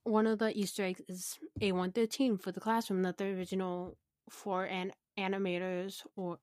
[0.05, 3.97] one of the Easter eggs is A one thirteen for the classroom that the original
[4.29, 6.39] for an animators or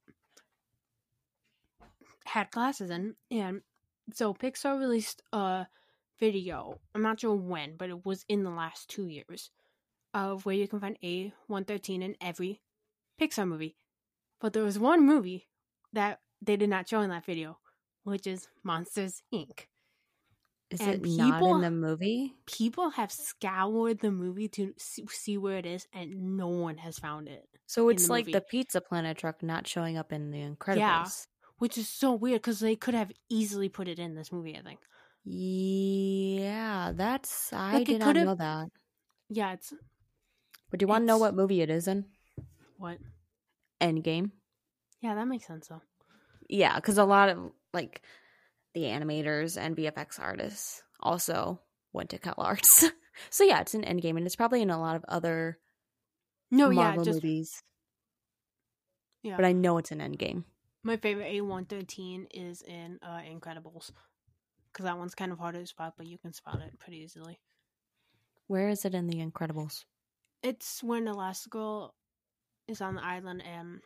[2.26, 3.62] had classes in, and
[4.14, 5.68] so Pixar released a
[6.24, 6.80] video.
[6.96, 9.50] I'm not sure when, but it was in the last two years
[10.14, 12.62] of where you can find A one thirteen in every
[13.20, 13.76] Pixar movie.
[14.40, 15.48] But there was one movie
[15.92, 17.60] that they did not show in that video,
[18.04, 19.68] which is Monsters Inc.
[20.70, 22.34] Is And it not people- in the movie?
[22.46, 27.28] people have scoured the movie to see, where it is, and no one has found
[27.28, 28.34] it, So it's the like movie.
[28.34, 31.28] the Pizza Planet truck not showing up in The Incredibles.
[31.60, 34.58] which is so weird because they could have easily put it in this movie.
[34.58, 34.80] I think.
[35.26, 38.70] Yeah, that's I it did not could've- know that.
[39.30, 39.74] Yeah, it's
[40.70, 42.06] But do you want to know It's- what movie it is in?
[42.78, 42.98] what?
[43.80, 44.32] Endgame.
[45.02, 45.82] Yeah, that makes sense though.
[46.50, 48.02] Yeah, because a lot of like
[48.74, 51.62] the animators and VFX artists also
[51.94, 52.86] went to Cal Arts.
[53.30, 55.60] so yeah, it's an Endgame, and it's probably in a lot of other
[56.52, 57.64] No, Marvel yeah, just movies.
[59.22, 59.36] yeah.
[59.36, 60.44] But I know it's an Endgame.
[60.84, 63.92] My favorite A113 is in uh, Incredibles.
[64.74, 67.40] Because that one's kind of hard to spot, but you can spot it pretty easily.
[68.48, 69.86] Where is it in The Incredibles?
[70.42, 71.92] It's when Elastigirl
[72.68, 73.82] is on the island and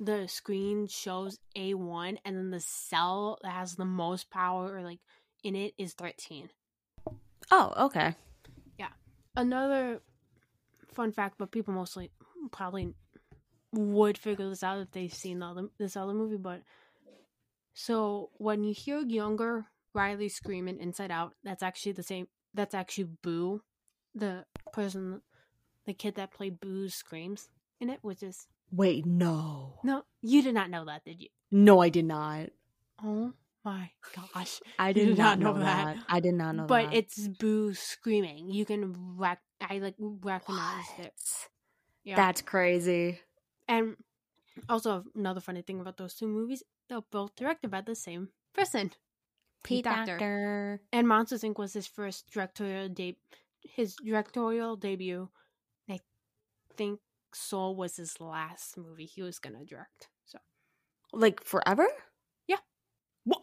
[0.00, 5.00] the screen shows A1, and then the cell that has the most power or like
[5.44, 6.50] in it is 13.
[7.50, 8.14] Oh, okay.
[8.78, 8.88] Yeah.
[9.36, 10.00] Another
[10.94, 12.10] fun fact, but people mostly
[12.52, 12.94] probably
[13.72, 16.36] would figure this out if they've seen the other, this other movie.
[16.36, 16.62] But
[17.80, 22.26] so when you hear younger Riley screaming Inside Out, that's actually the same.
[22.52, 23.62] That's actually Boo,
[24.16, 25.22] the person,
[25.86, 27.48] the kid that played Boo screams
[27.80, 29.78] in it, which is Wait, no.
[29.84, 31.28] no, you did not know that, did you?
[31.52, 32.48] No, I did not.
[33.00, 33.32] Oh
[33.64, 33.90] my
[34.34, 34.60] gosh!
[34.80, 35.94] I did, did not not know know that.
[35.94, 36.04] that.
[36.08, 36.90] I did not know but that.
[36.90, 38.50] But it's Boo screaming.
[38.50, 41.12] You can rec- I like recognized it.
[42.02, 42.16] Yeah.
[42.16, 43.20] That's crazy.
[43.68, 43.94] And
[44.68, 48.92] also another funny thing about those two movies, they're both directed by the same person.
[49.64, 50.12] Pete Docter.
[50.12, 50.80] Docter.
[50.92, 51.58] And Monsters Inc.
[51.58, 53.18] was his first directorial de-
[53.62, 55.28] his directorial debut.
[55.90, 56.00] I
[56.76, 57.00] think
[57.34, 60.08] Soul was his last movie he was gonna direct.
[60.24, 60.38] So
[61.12, 61.86] Like forever?
[62.46, 62.58] Yeah.
[63.24, 63.42] What?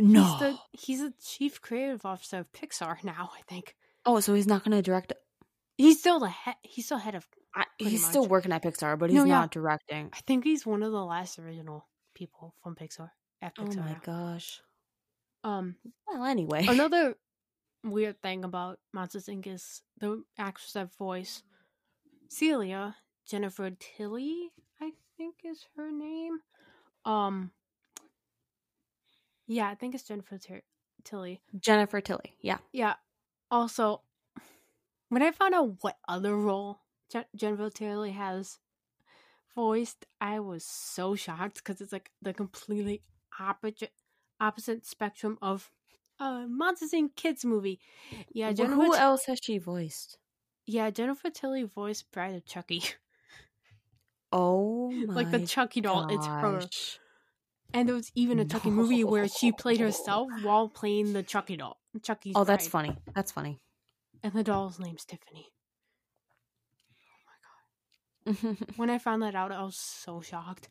[0.00, 0.24] No.
[0.24, 3.30] he's the he's a chief creative officer of Pixar now.
[3.38, 3.76] I think
[4.06, 5.12] oh, so he's not going to direct.
[5.76, 6.54] he's still the head.
[6.62, 7.26] He's still head of.
[7.56, 9.34] I, he's still working at Pixar, but he's No, yeah.
[9.40, 10.10] not directing.
[10.12, 14.60] I think he's one of the last original people from Pixar at Oh my gosh.
[15.42, 15.76] Um,
[16.06, 16.66] Well, anyway.
[16.68, 17.14] another
[17.82, 19.46] weird thing about Monsters Inc.
[19.46, 21.44] is the actress that voiced
[22.28, 22.96] Celia,
[23.26, 26.40] Jennifer Tilly, I think is her name.
[27.06, 27.52] Um,
[29.46, 30.62] yeah, I think it's Jennifer Ti-
[31.04, 31.40] Tilly.
[31.58, 32.34] Jennifer Tilly.
[32.40, 32.58] Yeah.
[32.72, 32.94] Yeah.
[33.50, 34.02] Also,
[35.08, 36.80] when I found out what other role
[37.34, 38.58] Jennifer Tilly has
[39.54, 43.02] voiced, I was so shocked because it's like the completely
[43.40, 43.92] opposite
[44.40, 45.70] opposite spectrum of
[46.20, 47.16] uh Monsters Inc.
[47.16, 47.80] kids movie.
[48.32, 48.74] Yeah, Jennifer.
[48.74, 50.18] who Ti- else has she voiced?
[50.66, 52.82] yeah, Jennifer Tilly voiced Bride of Chucky,
[54.32, 56.08] Oh my like the Chucky doll.
[56.10, 56.62] It's her.
[57.74, 61.56] And there was even a Chucky movie where she played herself while playing the Chucky
[61.56, 61.78] doll.
[62.02, 62.32] Chucky.
[62.34, 62.96] Oh, that's funny.
[63.14, 63.60] That's funny.
[64.22, 65.48] And the doll's name's Tiffany.
[68.76, 70.68] when I found that out, I was so shocked.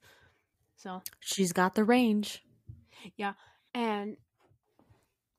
[0.76, 2.44] So, She's got the range.
[3.16, 3.34] Yeah,
[3.74, 4.18] and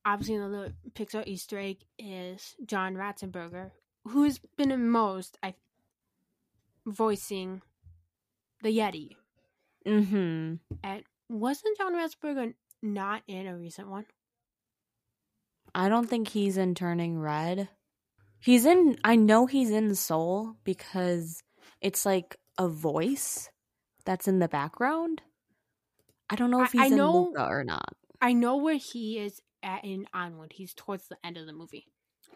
[0.04, 3.72] obviously another Pixar Easter egg is John Ratzenberger,
[4.08, 5.54] who has been in most, I
[6.86, 7.62] voicing
[8.62, 9.16] the Yeti.
[9.86, 10.54] Mm-hmm.
[10.82, 14.06] And wasn't John Ratzenberger not in a recent one?
[15.74, 17.68] I don't think he's in Turning Red.
[18.38, 18.96] He's in.
[19.04, 21.42] I know he's in Soul because
[21.80, 23.50] it's like a voice
[24.04, 25.22] that's in the background.
[26.30, 27.88] I don't know if he's I in know- Luca or not.
[28.20, 30.52] I know where he is at in Onward.
[30.54, 31.86] He's towards the end of the movie.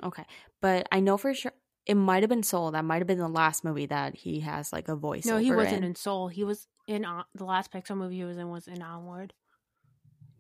[0.03, 0.25] Okay,
[0.61, 1.53] but I know for sure
[1.87, 2.71] it might have been Soul.
[2.73, 5.25] That might have been the last movie that he has like a voice.
[5.27, 5.85] No, he wasn't in.
[5.85, 6.29] in Soul.
[6.29, 9.33] He was in On- the last Pixar movie he was in was in Onward.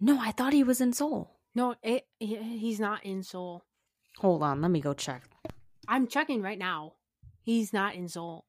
[0.00, 1.36] No, I thought he was in Soul.
[1.54, 3.64] No, it, he, he's not in Soul.
[4.18, 5.24] Hold on, let me go check.
[5.88, 6.94] I'm checking right now.
[7.42, 8.44] He's not in Soul.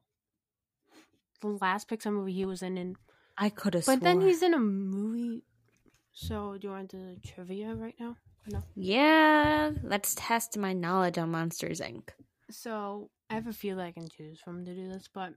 [1.42, 2.96] The last Pixar movie he was in, in
[3.38, 3.86] I could have.
[3.86, 5.44] but then he's in a movie.
[6.14, 8.18] So, do you want to do the trivia right now?
[8.46, 8.64] Or no.
[8.76, 12.10] Yeah, let's test my knowledge on Monsters Inc.
[12.50, 15.34] So, I have a few that I can choose from to do this, but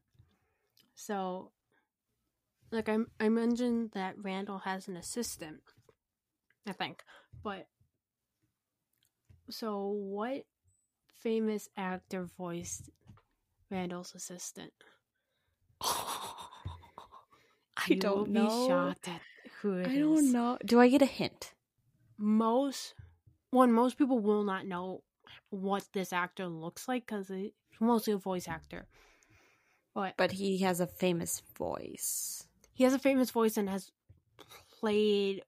[0.95, 1.53] so,
[2.71, 5.61] like I I mentioned that Randall has an assistant,
[6.67, 7.03] I think,
[7.43, 7.69] but
[9.49, 10.45] so what
[11.23, 12.91] famous actor voiced
[13.71, 14.73] Randall's assistant?
[17.89, 18.49] I don't know.
[18.49, 19.21] Be shocked at
[19.61, 19.99] who it I is.
[19.99, 20.59] don't know.
[20.65, 21.53] Do I get a hint?
[22.19, 22.95] Most
[23.51, 25.03] one, most people will not know
[25.51, 28.87] what this actor looks like because he's mostly a voice actor.
[29.95, 32.47] But But he has a famous voice.
[32.73, 33.93] he has a famous voice and has
[34.81, 35.43] played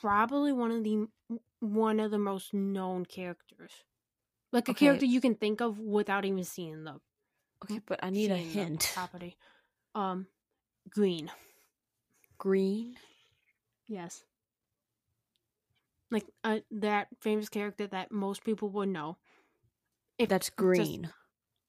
[0.00, 1.06] probably one of the
[1.60, 3.72] one of the most known characters,
[4.52, 4.86] like a Okay.
[4.86, 7.00] character you can think of without even seeing the
[7.64, 8.90] Okay, but I need a hint.
[8.94, 9.36] Property,
[9.94, 10.26] um,
[10.88, 11.30] Green.
[12.38, 12.96] Green.
[13.86, 14.22] Yes.
[16.10, 19.16] Like uh, that famous character that most people would know.
[20.18, 21.10] If That's just- green.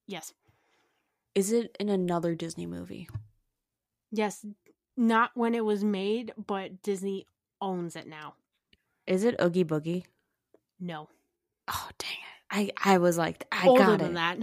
[0.08, 0.34] yes.
[1.36, 3.08] Is it in another Disney movie?
[4.12, 4.44] Yes,
[4.98, 7.28] not when it was made, but Disney
[7.62, 8.34] owns it now.
[9.06, 10.06] Is it Oogie Boogie?
[10.80, 11.08] No.
[11.68, 12.10] Oh dang
[12.66, 12.74] it!
[12.84, 14.14] I I was like I Older got than it.
[14.16, 14.38] that.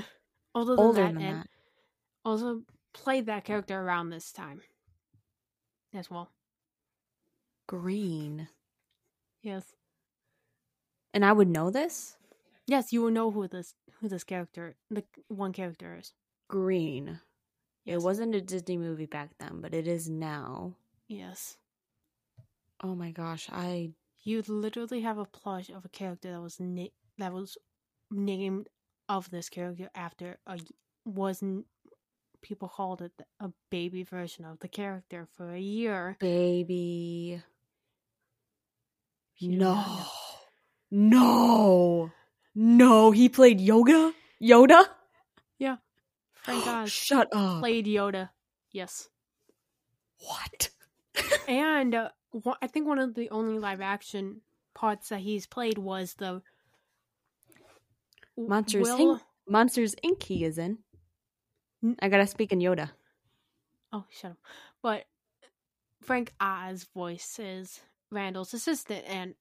[0.54, 1.48] Older than Older that, than and that.
[2.24, 2.62] also
[2.94, 4.60] played that character around this time
[5.94, 6.30] as well.
[7.66, 8.48] Green.
[9.42, 9.64] Yes.
[11.12, 12.16] And I would know this.
[12.66, 16.12] Yes, you will know who this who this character the one character is.
[16.48, 17.20] Green.
[17.84, 17.96] Yes.
[17.96, 20.74] It wasn't a Disney movie back then, but it is now.
[21.08, 21.56] Yes.
[22.82, 23.92] Oh my gosh, I
[24.24, 27.56] You literally have a plush of a character that was na- that was
[28.10, 28.68] named
[29.08, 30.58] of this character after a
[31.04, 31.66] wasn't
[32.42, 36.16] people called it a baby version of the character for a year.
[36.20, 37.42] baby.
[39.38, 40.02] You No.
[40.90, 42.10] No.
[42.54, 44.12] No, he played Yoga?
[44.42, 44.84] Yoda?
[45.58, 45.76] Yeah.
[46.34, 47.60] Frank Oz Shut up.
[47.60, 48.30] played Yoda.
[48.72, 49.08] Yes.
[50.18, 50.70] what?
[51.48, 52.08] And uh,
[52.60, 54.40] I think one of the only live action
[54.74, 56.42] parts that he's played was the
[58.36, 59.20] Monsters Will- Inc.
[59.48, 60.22] Monsters Inc.
[60.24, 60.78] he is in.
[62.00, 62.90] I gotta speak in Yoda.
[63.92, 64.38] Oh, shut up.
[64.82, 65.04] But
[66.02, 69.34] Frank Oz voices Randall's assistant, and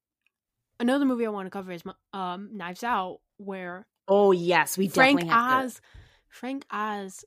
[0.80, 1.84] another movie I want to cover is
[2.14, 5.66] um, Knives Out, where Oh yes, we Frank definitely have to.
[5.66, 5.82] Oz,
[6.28, 7.26] Frank Oz,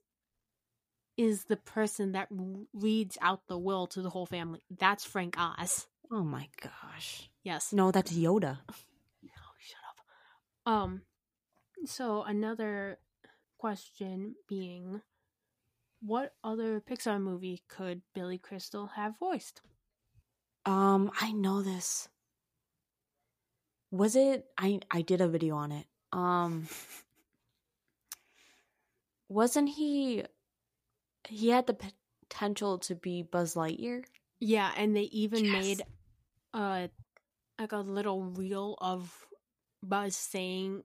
[1.16, 2.28] is the person that
[2.72, 4.62] reads out the will to the whole family.
[4.78, 5.86] That's Frank Oz.
[6.10, 7.28] Oh my gosh.
[7.42, 7.72] Yes.
[7.72, 8.58] No, that's Yoda.
[9.24, 10.72] Oh, shut up.
[10.72, 11.02] Um,
[11.84, 12.98] so another
[13.58, 15.02] question being,
[16.00, 19.62] what other Pixar movie could Billy Crystal have voiced?
[20.64, 22.08] Um, I know this.
[23.90, 25.86] Was it I I did a video on it.
[26.12, 26.68] Um
[29.28, 30.24] wasn't he
[31.28, 31.76] he had the
[32.28, 34.04] potential to be Buzz Lightyear?
[34.40, 35.52] Yeah, and they even Yes.
[35.52, 35.82] made
[36.54, 36.88] uh
[37.58, 39.26] like a little reel of
[39.82, 40.84] Buzz saying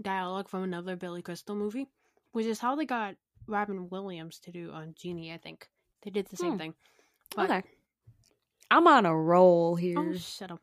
[0.00, 1.88] dialogue from another Billy Crystal movie,
[2.32, 3.14] which is how they got
[3.46, 5.32] Robin Williams to do on Genie.
[5.32, 5.68] I think
[6.02, 6.58] they did the same Hmm.
[6.58, 6.74] thing.
[7.36, 7.62] But, okay.
[8.70, 9.98] I'm on a roll here.
[9.98, 10.60] Oh, shut up.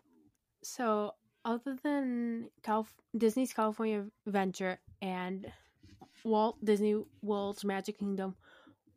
[0.63, 1.15] So,
[1.45, 5.51] other than Calif- Disney's California Adventure and
[6.23, 8.35] Walt Disney World's Magic Kingdom,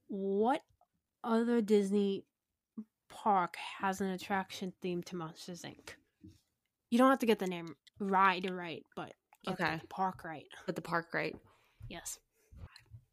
[0.09, 0.62] what
[1.23, 2.25] other Disney
[3.09, 5.91] park has an attraction themed to Monsters Inc?
[6.91, 9.14] You don't have to get the name ride right, but
[9.45, 9.79] get Okay.
[9.81, 10.47] the park right.
[10.66, 11.37] But the park, right?
[11.89, 12.18] Yes.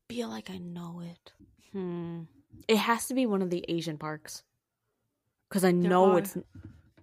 [0.10, 1.32] Feel like I know it.
[1.72, 2.22] Hmm.
[2.68, 4.44] It has to be one of the Asian parks.
[5.50, 6.38] Cuz I There know are- it's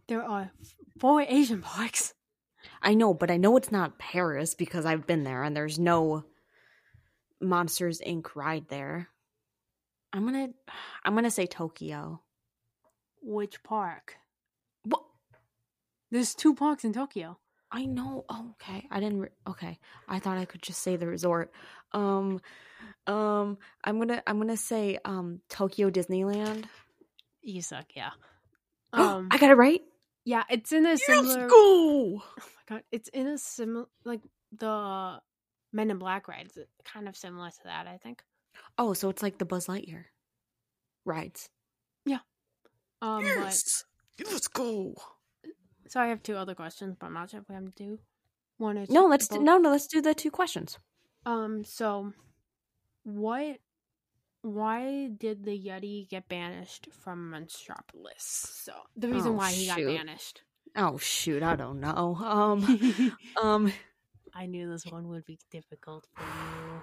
[0.09, 0.51] There are
[0.99, 2.15] four Asian parks.
[2.83, 6.25] I know, but I know it's not Paris because I've been there and there's no
[7.41, 8.35] Monsters Inc.
[8.35, 9.09] ride there.
[10.13, 10.49] I'm gonna,
[11.05, 12.23] I'm gonna say Tokyo.
[13.21, 14.17] Which park?
[14.85, 15.05] What?
[16.11, 17.39] There's two parks in Tokyo.
[17.71, 18.25] I know.
[18.29, 18.87] Oh, okay.
[18.91, 19.21] I didn't.
[19.21, 19.79] Re- okay.
[20.09, 21.53] I thought I could just say the resort.
[21.93, 22.41] Um,
[23.07, 23.59] um.
[23.83, 24.23] I'm gonna.
[24.27, 26.65] I'm gonna say um Tokyo Disneyland.
[27.43, 28.11] You suck, yeah.
[28.93, 29.83] Um, I got it right.
[30.25, 31.49] Yeah, it's in a similar.
[31.49, 31.55] go.
[31.57, 34.23] Oh my god, it's in a similar like
[34.57, 35.21] the
[35.73, 36.47] Men in Black ride.
[36.47, 38.23] It's kind of similar to that, I think.
[38.79, 40.05] Oh, so it's like the Buzz Lightyear
[41.05, 41.51] rides.
[42.07, 42.21] Yeah.
[43.03, 44.95] Um, Let's go.
[45.87, 47.71] But so I have two other questions, but I'm not sure if we have to
[47.71, 47.99] do
[48.59, 48.93] one or two.
[48.93, 49.71] No, let's do, no, no.
[49.71, 50.79] Let's do the two questions.
[51.25, 52.13] Um, so
[53.05, 53.59] what?
[54.43, 58.21] Why did the Yeti get banished from Monstropolis?
[58.21, 59.77] So the reason Oh, why he shoot.
[59.77, 60.43] got banished.
[60.77, 62.17] Oh shoot, I don't know.
[62.17, 63.73] Um, um.
[64.35, 66.83] I knew this one would be difficult for you.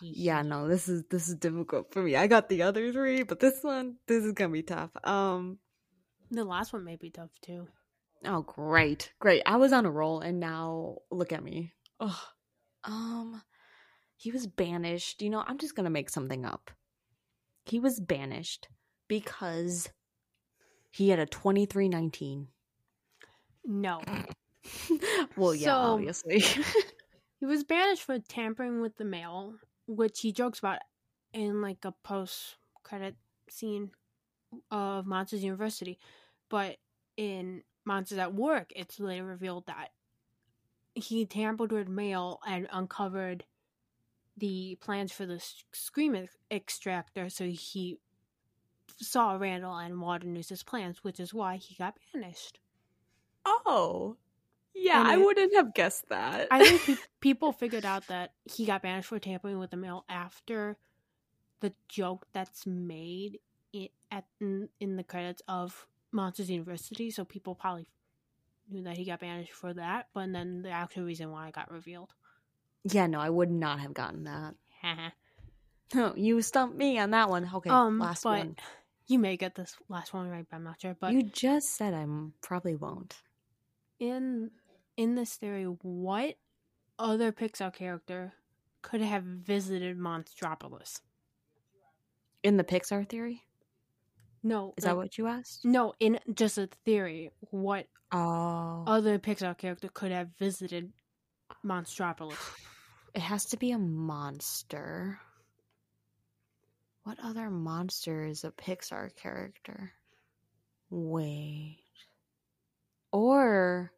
[0.00, 2.16] Yeah, no, this is this is difficult for me.
[2.16, 4.90] I got the other three, but this one, this is gonna be tough.
[5.04, 5.58] Um.
[6.30, 7.68] The last one may be tough too.
[8.24, 9.42] Oh, great, great.
[9.46, 11.72] I was on a roll, and now look at me.
[12.00, 12.16] Ugh.
[12.84, 13.42] Um,
[14.16, 15.22] he was banished.
[15.22, 16.70] You know, I'm just gonna make something up.
[17.64, 18.68] He was banished
[19.08, 19.88] because
[20.90, 22.48] he had a 2319.
[23.64, 24.00] No.
[25.36, 26.42] well, yeah, So- obviously.
[27.40, 29.54] He was banished for tampering with the mail,
[29.86, 30.80] which he jokes about
[31.32, 33.14] in like a post credit
[33.48, 33.92] scene
[34.72, 36.00] of Monsters University.
[36.50, 36.78] But
[37.16, 39.88] in Monsters at Work, it's later revealed that
[40.94, 43.44] he tampered with mail and uncovered
[44.36, 47.98] the plans for the Scream extractor, so he
[49.00, 52.60] saw Randall and Waternoose's plans, which is why he got banished.
[53.46, 54.16] oh,
[54.74, 56.46] yeah, And I it- wouldn't have guessed that.
[56.50, 60.04] I think pe- people figured out that he got banished for tampering with the mail
[60.08, 60.76] after
[61.60, 63.38] the joke that's made
[64.12, 67.88] at in, in the credits of Monsters University, so people probably
[68.70, 70.08] knew that he got banished for that.
[70.14, 72.12] But then the actual reason why it got revealed.
[72.84, 74.54] Yeah, no, I would not have gotten that.
[75.94, 77.50] Oh, you stumped me on that one.
[77.52, 78.56] Okay, um, last but one.
[79.06, 80.96] you may get this last one right, but I'm not sure.
[80.98, 82.06] But you just said I
[82.40, 83.16] probably won't.
[83.98, 84.50] in
[84.96, 86.36] in this theory, what
[86.98, 88.32] other Pixar character
[88.82, 91.00] could have visited Monstropolis?
[92.42, 93.44] In the Pixar theory?
[94.42, 95.64] No, Is like- that what you asked?
[95.64, 98.84] No, in just a theory, what Oh.
[98.86, 100.92] other Pixar character could have visited
[101.64, 102.38] Monstropolis?
[103.14, 105.18] It has to be a monster.
[107.04, 109.92] What other monster is a Pixar character?
[110.90, 111.78] Wait.
[113.10, 113.92] Or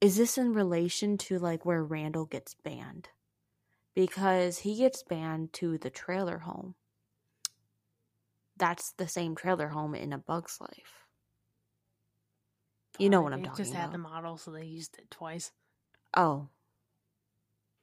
[0.00, 3.10] is this in relation to like where Randall gets banned?
[3.94, 6.74] Because he gets banned to the trailer home.
[8.60, 11.06] That's the same trailer home in A Bug's Life.
[12.98, 13.92] You know what I'm talking Just had about.
[13.92, 15.50] the model, so they used it twice.
[16.16, 16.46] Oh.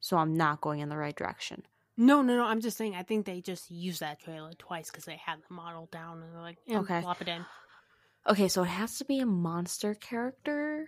[0.00, 1.64] So I'm not going in the right direction.
[1.96, 2.44] No, no, no.
[2.44, 2.94] I'm just saying.
[2.94, 6.32] I think they just used that trailer twice because they had the model down and
[6.32, 7.00] they're like, yeah, Okay.
[7.00, 7.44] plop it in.
[8.28, 10.86] Okay, so it has to be a monster character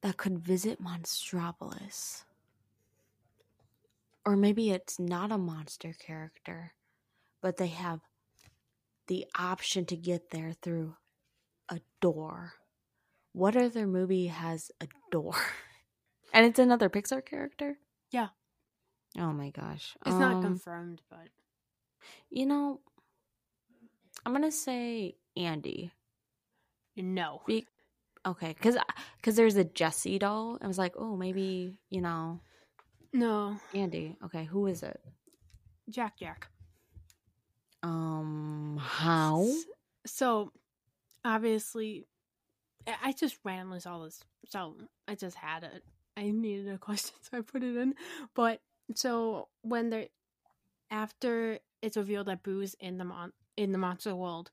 [0.00, 2.24] that could visit Monstropolis.
[4.24, 6.72] Or maybe it's not a monster character,
[7.48, 8.00] but they have
[9.06, 10.94] the option to get there through
[11.70, 12.52] a door.
[13.32, 15.32] What other movie has a door?
[16.34, 17.78] And it's another Pixar character?
[18.10, 18.28] Yeah.
[19.18, 19.96] Oh my gosh.
[20.04, 21.28] It's not Um, confirmed, but
[22.28, 22.80] You know,
[24.26, 25.90] I'm going to say Andy.
[26.96, 27.40] no.
[27.46, 27.66] Be-
[28.26, 28.76] okay, because
[29.16, 30.58] because there's a Jesse doll.
[30.60, 32.40] I was like, oh, maybe you know
[33.14, 33.56] No.
[33.72, 34.14] Andy.
[34.26, 35.00] Okay, who is it?
[35.88, 36.48] Jack Jack.
[37.82, 39.48] Um, how?
[40.06, 40.52] So,
[41.24, 42.06] obviously,
[43.02, 44.20] I just randomly saw this.
[44.46, 44.76] So,
[45.06, 45.84] I just had it.
[46.16, 47.94] I needed a question, so I put it in.
[48.34, 48.60] But,
[48.94, 50.08] so, when they're,
[50.90, 54.50] after it's revealed that Boo's in the, mon- in the monster world,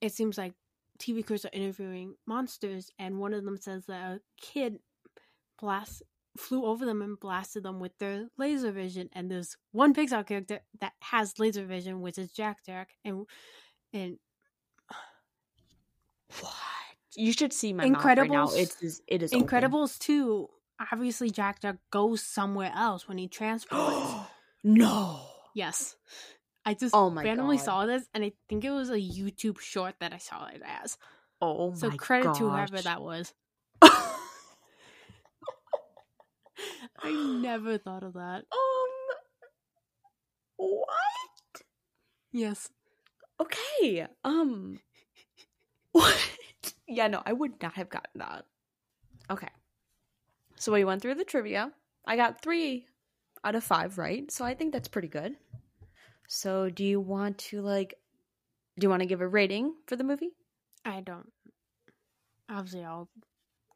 [0.00, 0.54] it seems like
[0.98, 4.80] TV crews are interviewing monsters, and one of them says that a kid
[5.60, 6.02] blast
[6.38, 9.08] flew over them and blasted them with their laser vision.
[9.12, 13.26] And there's one Pixar character that has laser vision, which is Jack Jack, and
[13.92, 14.18] and
[16.40, 16.52] What?
[17.16, 18.46] You should see my mouth right now.
[18.46, 19.46] Incredibles- It's is- it is open.
[19.46, 20.48] Incredibles two.
[20.92, 24.12] Obviously, Jack Jack goes somewhere else when he transports.
[24.64, 25.20] no.
[25.54, 25.96] yes,
[26.64, 27.64] I just Oh my randomly God.
[27.64, 30.96] saw this, and I think it was a YouTube short that I saw it as.
[31.40, 33.32] Oh So my So credit to whoever that was.
[37.02, 38.44] I never thought of that.
[38.52, 38.90] um.
[40.56, 41.62] What?
[42.32, 42.68] Yes.
[43.40, 44.06] Okay.
[44.24, 44.80] Um.
[45.92, 46.16] What?
[46.90, 48.46] Yeah, no, I would not have gotten that.
[49.30, 49.48] Okay.
[50.56, 51.70] So we went through the trivia.
[52.06, 52.86] I got three
[53.44, 54.30] out of five right.
[54.30, 55.36] So I think that's pretty good.
[56.28, 57.94] So do you want to like
[58.78, 60.30] do you want to give a rating for the movie?
[60.84, 61.30] I don't.
[62.48, 63.08] Obviously, I'll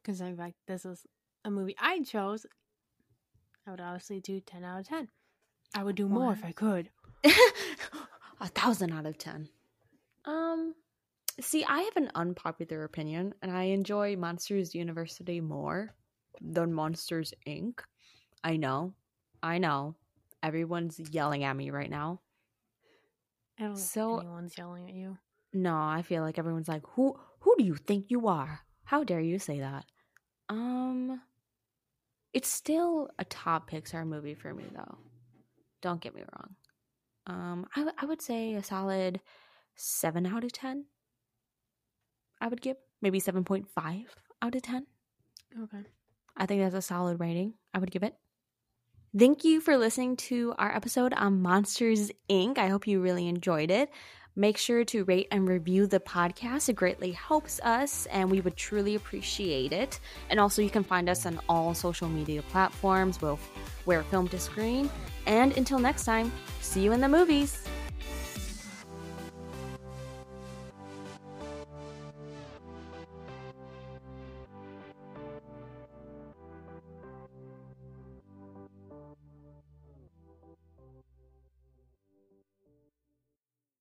[0.04, 1.04] consider like this is
[1.44, 2.46] a movie I chose.
[3.66, 5.08] I would obviously do ten out of ten.
[5.74, 6.90] I would do more if I could.
[8.40, 9.48] a thousand out of ten.
[10.24, 10.74] Um
[11.40, 15.94] see, I have an unpopular opinion and I enjoy Monsters University more
[16.40, 17.80] than Monsters Inc.
[18.44, 18.94] I know.
[19.42, 19.94] I know.
[20.42, 22.20] Everyone's yelling at me right now.
[23.58, 25.18] I don't So- anyone's yelling at you.
[25.54, 28.60] No, I feel like everyone's like, "Who who do you think you are?
[28.84, 29.84] How dare you say that?"
[30.48, 31.20] Um
[32.32, 34.98] it's still a top Pixar movie for me though.
[35.80, 36.56] Don't get me wrong.
[37.26, 39.20] Um I w- I would say a solid
[39.76, 40.84] 7 out of 10.
[42.40, 44.04] I would give maybe 7.5
[44.42, 44.86] out of 10.
[45.62, 45.82] Okay.
[46.36, 47.54] I think that's a solid rating.
[47.74, 48.14] I would give it.
[49.16, 52.56] Thank you for listening to our episode on Monsters Inc.
[52.56, 53.90] I hope you really enjoyed it.
[54.34, 56.70] Make sure to rate and review the podcast.
[56.70, 60.00] It greatly helps us, and we would truly appreciate it.
[60.30, 64.88] And also, you can find us on all social media platforms where, film to screen.
[65.26, 66.32] And until next time,
[66.62, 67.62] see you in the movies.